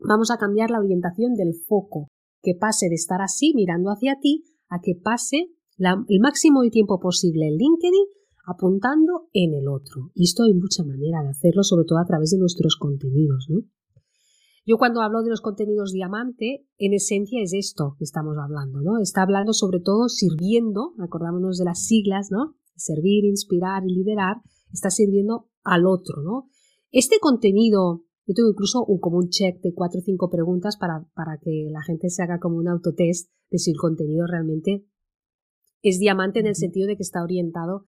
[0.00, 2.08] Vamos a cambiar la orientación del foco,
[2.42, 7.00] que pase de estar así mirando hacia ti a que pase el máximo de tiempo
[7.00, 8.06] posible en LinkedIn
[8.46, 10.10] apuntando en el otro.
[10.14, 13.46] Y esto hay mucha manera de hacerlo, sobre todo a través de nuestros contenidos.
[13.48, 13.60] ¿no?
[14.66, 18.98] Yo cuando hablo de los contenidos diamante, en esencia es esto que estamos hablando, ¿no?
[18.98, 22.56] Está hablando sobre todo sirviendo, acordámonos de las siglas, ¿no?
[22.74, 24.38] Servir, inspirar y liderar,
[24.72, 26.48] está sirviendo al otro, ¿no?
[26.90, 31.06] Este contenido, yo tengo incluso un, como un check de cuatro o cinco preguntas para,
[31.14, 34.86] para que la gente se haga como un autotest de si el contenido realmente
[35.82, 37.86] es diamante en el sentido de que está orientado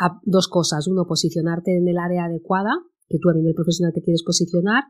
[0.00, 0.88] a dos cosas.
[0.88, 2.70] Uno, posicionarte en el área adecuada,
[3.08, 4.84] que tú a nivel profesional te quieres posicionar,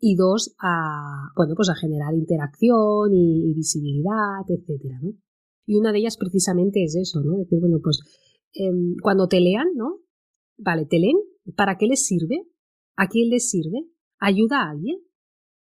[0.00, 5.12] y dos, a, bueno, pues a generar interacción y, visibilidad, etcétera, ¿no?
[5.66, 7.36] Y una de ellas precisamente es eso, ¿no?
[7.36, 8.00] Decir, bueno, pues
[8.54, 9.98] em, cuando te lean, ¿no?
[10.56, 11.16] Vale, te leen,
[11.56, 12.46] ¿para qué les sirve?
[12.96, 13.86] ¿A quién les sirve?
[14.18, 14.98] ¿Ayuda a alguien?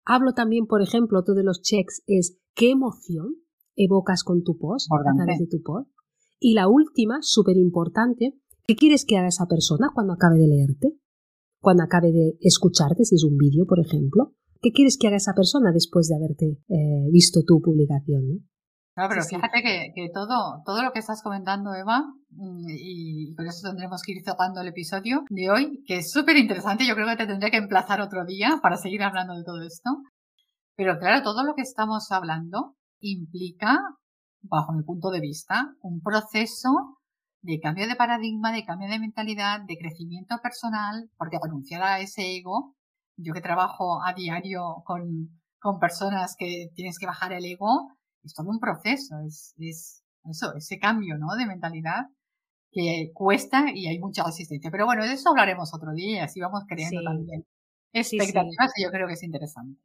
[0.06, 3.36] Hablo también, por ejemplo, otro de los checks es ¿qué emoción
[3.76, 5.90] evocas con tu post a través de tu post?
[6.40, 10.94] Y la última, súper importante, ¿Qué quieres que haga esa persona cuando acabe de leerte?
[11.60, 14.34] Cuando acabe de escucharte, si es un vídeo, por ejemplo.
[14.62, 18.50] ¿Qué quieres que haga esa persona después de haberte eh, visto tu publicación?
[18.94, 19.62] Claro, pero fíjate
[19.96, 24.22] que, todo, todo lo que estás comentando, Eva, mm, y por eso tendremos que ir
[24.22, 26.86] cerrando el episodio de hoy, que es súper interesante.
[26.86, 29.90] Yo creo que te tendré que emplazar otro día para seguir hablando de todo esto.
[30.76, 33.80] Pero claro, todo lo que estamos hablando implica,
[34.42, 36.99] bajo mi punto de vista, un proceso
[37.42, 42.36] de cambio de paradigma, de cambio de mentalidad, de crecimiento personal, porque renunciar a ese
[42.36, 42.76] ego,
[43.16, 47.92] yo que trabajo a diario con, con personas que tienes que bajar el ego,
[48.24, 51.36] es todo un proceso, es, es eso, ese cambio, ¿no?
[51.38, 52.08] De mentalidad
[52.72, 54.70] que cuesta y hay mucha resistencia.
[54.72, 57.46] Pero bueno, de eso hablaremos otro día, así vamos creando también
[57.92, 59.82] expectativas y yo creo que es interesante.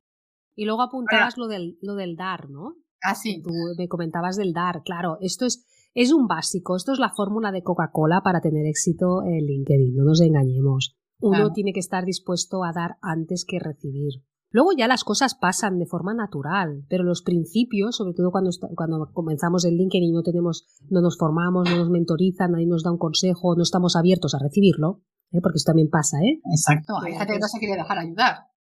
[0.57, 2.75] Y luego apuntabas lo, del, lo del dar, ¿no?
[3.03, 3.43] Ah, sí.
[3.43, 5.65] Tú me comentabas del dar, claro, esto es,
[5.95, 10.05] es un básico, esto es la fórmula de Coca-Cola para tener éxito en LinkedIn, no
[10.05, 10.97] nos engañemos.
[11.21, 14.25] Uno tiene que estar dispuesto a dar antes que recibir.
[14.51, 19.11] Luego ya las cosas pasan de forma natural, pero los principios, sobre todo cuando, cuando
[19.13, 22.93] comenzamos el LinkedIn y no tenemos, no nos formamos, no nos mentorizan, nadie nos da
[22.93, 25.41] un consejo, no estamos abiertos a recibirlo, ¿eh?
[25.43, 26.41] porque eso también pasa, ¿eh?
[26.53, 28.54] Exacto, hay gente que no se quiere dejar ayudar.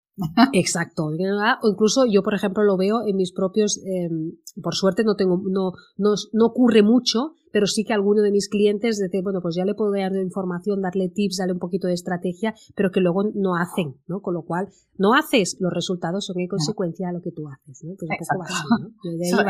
[0.53, 1.05] Exacto.
[1.05, 5.41] O incluso yo, por ejemplo, lo veo en mis propios, em, por suerte no tengo,
[5.49, 9.55] no, no, no, ocurre mucho, pero sí que alguno de mis clientes dice, bueno, pues
[9.55, 13.23] ya le puedo dar información, darle tips, darle un poquito de estrategia, pero que luego
[13.35, 14.21] no hacen, ¿no?
[14.21, 17.83] Con lo cual, no haces, los resultados son en consecuencia de lo que tú haces,
[17.83, 17.91] ¿no?
[17.91, 19.17] Entonces, un poco así, ¿no?
[19.17, 19.45] de ahí va a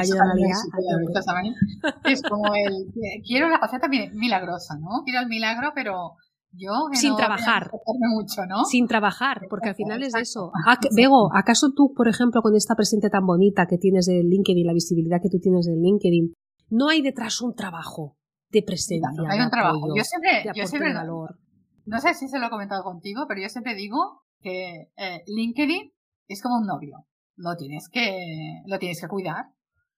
[2.11, 2.93] Es como el,
[3.25, 5.03] quiero la faceta milagrosa, ¿no?
[5.05, 6.15] Quiero el milagro, pero
[6.53, 8.65] yo sin trabajar mucho, ¿no?
[8.65, 10.51] sin trabajar porque al final es eso
[10.95, 14.73] Bego acaso tú por ejemplo con esta presente tan bonita que tienes de LinkedIn la
[14.73, 16.33] visibilidad que tú tienes de LinkedIn
[16.69, 18.17] no hay detrás un trabajo
[18.49, 21.39] de presencia hay un trabajo yo siempre, yo siempre valor.
[21.85, 25.93] no sé si se lo he comentado contigo pero yo siempre digo que eh, LinkedIn
[26.27, 29.45] es como un novio lo tienes que lo tienes que cuidar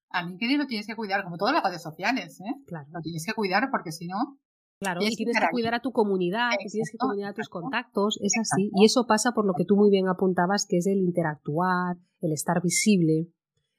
[0.10, 2.64] a LinkedIn lo tienes que cuidar como todas las redes sociales ¿eh?
[2.68, 2.88] claro.
[2.92, 4.38] lo tienes que cuidar porque si no
[4.84, 8.34] Claro, y, tienes que cuidar a tu comunidad, tienes que cuidar a tus contactos, es
[8.40, 8.70] así.
[8.76, 12.34] Y eso pasa por lo que tú muy bien apuntabas, que es el interactuar, el
[12.34, 13.30] estar visible,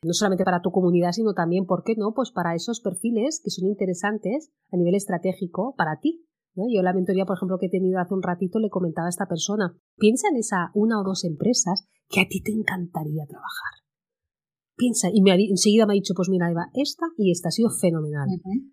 [0.03, 2.13] no solamente para tu comunidad, sino también, ¿por qué no?
[2.15, 6.25] Pues para esos perfiles que son interesantes a nivel estratégico para ti.
[6.55, 6.65] ¿no?
[6.73, 9.27] Yo la mentoría, por ejemplo, que he tenido hace un ratito, le comentaba a esta
[9.27, 13.85] persona, piensa en esa una o dos empresas que a ti te encantaría trabajar.
[14.77, 17.71] Piensa, y me enseguida me ha dicho, pues mira, Eva, esta y esta ha sido
[17.71, 18.27] fenomenal.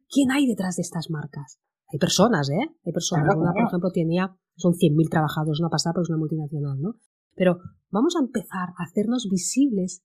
[0.09, 1.59] ¿Quién hay detrás de estas marcas?
[1.91, 2.69] Hay personas, ¿eh?
[2.85, 3.35] Hay personas.
[3.35, 6.95] una, por ejemplo, tenía, son 100.000 trabajadores, una pasada, pero es una multinacional, ¿no?
[7.35, 10.03] Pero vamos a empezar a hacernos visibles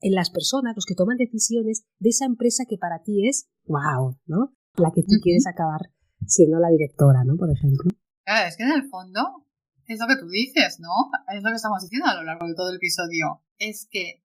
[0.00, 4.16] en las personas, los que toman decisiones de esa empresa que para ti es wow,
[4.26, 4.54] ¿no?
[4.76, 5.90] La que tú quieres acabar
[6.26, 7.36] siendo la directora, ¿no?
[7.36, 7.90] Por ejemplo.
[8.24, 9.44] Claro, es que en el fondo
[9.86, 11.10] es lo que tú dices, ¿no?
[11.34, 13.42] Es lo que estamos diciendo a lo largo de todo el episodio.
[13.58, 14.22] Es que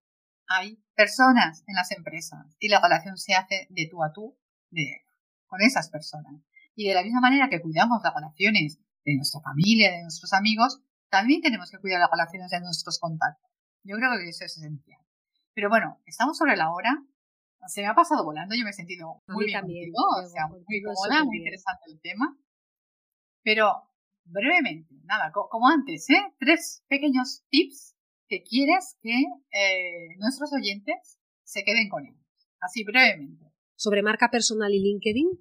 [0.47, 4.37] hay personas en las empresas y la relación se hace de tú a tú
[4.69, 5.01] de,
[5.47, 6.33] con esas personas.
[6.75, 10.81] Y de la misma manera que cuidamos las relaciones de nuestra familia, de nuestros amigos,
[11.09, 13.51] también tenemos que cuidar las relaciones de nuestros contactos.
[13.83, 14.99] Yo creo que eso es esencial.
[15.53, 16.97] Pero bueno, estamos sobre la hora.
[17.67, 21.23] Se me ha pasado volando, yo me he sentido muy bien o sea, muy cómoda,
[21.23, 22.35] muy interesante el tema.
[23.43, 23.89] Pero
[24.25, 26.33] brevemente, nada, como antes, ¿eh?
[26.39, 27.95] Tres pequeños tips
[28.27, 29.21] que quieres que
[29.51, 32.19] eh, nuestros oyentes se queden con ellos.
[32.59, 33.45] Así brevemente.
[33.75, 35.39] Sobre marca personal y LinkedIn.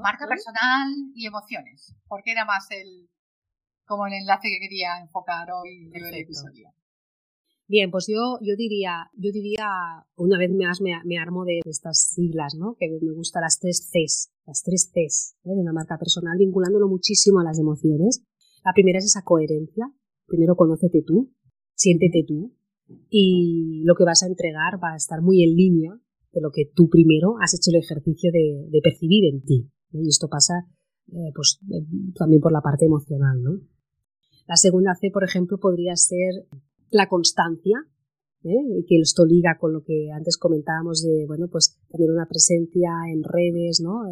[0.00, 3.08] Marca personal y emociones, porque era más el
[3.84, 6.70] como el enlace que quería enfocar hoy en el episodio.
[7.66, 9.66] Bien, pues yo, yo diría, yo diría,
[10.16, 12.76] una vez más me, me armo de estas siglas, ¿no?
[12.78, 15.54] Que me gustan las tres Cs, las tres Cs ¿eh?
[15.54, 18.22] de una marca personal, vinculándolo muchísimo a las emociones.
[18.64, 19.90] La primera es esa coherencia.
[20.26, 21.34] Primero conócete tú,
[21.74, 22.54] siéntete tú,
[23.10, 26.00] y lo que vas a entregar va a estar muy en línea
[26.32, 29.70] de lo que tú primero has hecho el ejercicio de, percibir en ti.
[29.92, 30.00] ¿eh?
[30.04, 30.66] Y esto pasa
[31.08, 33.42] eh, pues, eh, también por la parte emocional.
[33.42, 33.60] ¿no?
[34.46, 36.46] La segunda C, por ejemplo, podría ser
[36.90, 37.76] la constancia,
[38.40, 43.24] que esto liga con lo que antes comentábamos de bueno, pues, tener una presencia en
[43.24, 44.04] redes ¿no?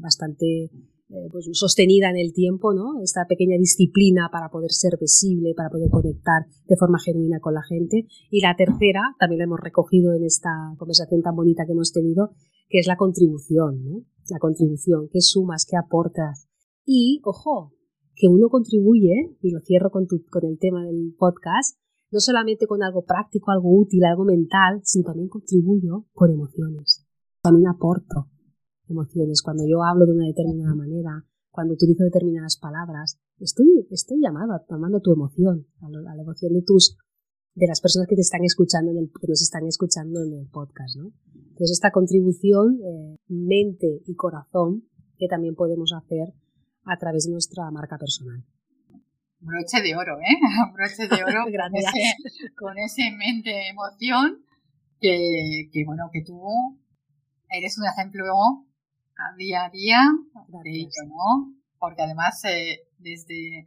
[0.00, 0.70] bastante
[1.10, 3.02] eh, pues, sostenida en el tiempo, ¿no?
[3.02, 7.62] Esta pequeña disciplina para poder ser visible, para poder conectar de forma genuina con la
[7.62, 8.06] gente.
[8.30, 12.30] Y la tercera, también la hemos recogido en esta conversación tan bonita que hemos tenido,
[12.68, 14.04] que es la contribución, ¿no?
[14.30, 16.48] La contribución, qué sumas, qué aportas.
[16.86, 17.74] Y, ojo,
[18.14, 21.78] que uno contribuye, y lo cierro con, con el tema del podcast,
[22.10, 27.04] no solamente con algo práctico, algo útil, algo mental, sino también contribuyo con emociones.
[27.42, 28.30] También aporto
[28.88, 29.42] emociones.
[29.42, 35.00] Cuando yo hablo de una determinada manera, cuando utilizo determinadas palabras, estoy, estoy llamado, tomando
[35.00, 36.96] tu emoción, a la emoción de tus,
[37.54, 40.48] de las personas que te están escuchando, en el, que nos están escuchando en el
[40.48, 41.12] podcast, ¿no?
[41.32, 46.34] Entonces esta contribución, eh, mente y corazón, que también podemos hacer
[46.84, 48.44] a través de nuestra marca personal.
[49.38, 50.36] Broche de oro, ¿eh?
[50.74, 54.44] Broche de oro con, ese, con ese mente, emoción,
[55.00, 56.42] que, que bueno, que tú
[57.50, 58.24] eres un ejemplo
[59.16, 60.00] a día a día
[60.62, 61.54] de ello, ¿no?
[61.78, 63.64] Porque además, eh, desde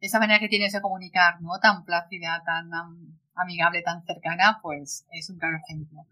[0.00, 1.58] esa manera que tienes de comunicar, ¿no?
[1.60, 2.70] Tan plácida, tan
[3.34, 6.06] amigable, tan cercana, pues es un claro ejemplo.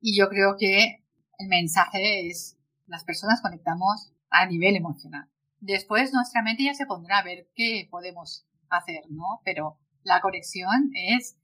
[0.00, 1.04] Y yo creo que
[1.38, 5.28] el mensaje es, las personas conectamos a nivel emocional.
[5.60, 9.40] Después nuestra mente ya se pondrá a ver qué podemos hacer, ¿no?
[9.44, 11.38] Pero la conexión es,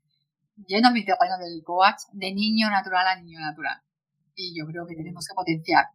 [0.56, 3.80] a mi terreno del coach, de niño natural a niño natural.
[4.34, 5.86] Y yo creo que tenemos que potenciar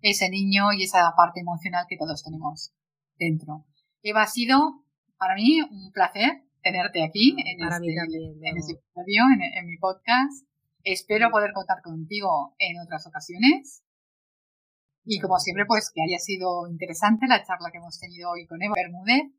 [0.00, 2.72] ese niño y esa parte emocional que todos tenemos
[3.18, 3.66] dentro.
[4.02, 4.84] Eva, ha sido
[5.18, 9.24] para mí un placer tenerte aquí en, este, en este episodio,
[9.54, 10.46] en, mi podcast.
[10.84, 13.82] Espero poder contar contigo en otras ocasiones.
[15.04, 18.62] Y como siempre, pues que haya sido interesante la charla que hemos tenido hoy con
[18.62, 19.32] Eva Bermúdez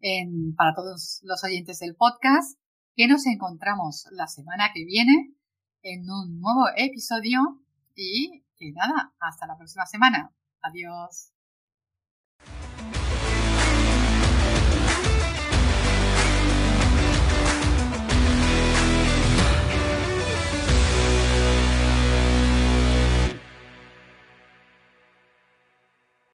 [0.00, 2.58] en, para todos los oyentes del podcast,
[2.96, 5.34] que nos encontramos la semana que viene
[5.82, 7.60] en un nuevo episodio
[7.94, 10.30] y que nada, hasta la próxima semana.
[10.62, 11.31] Adiós.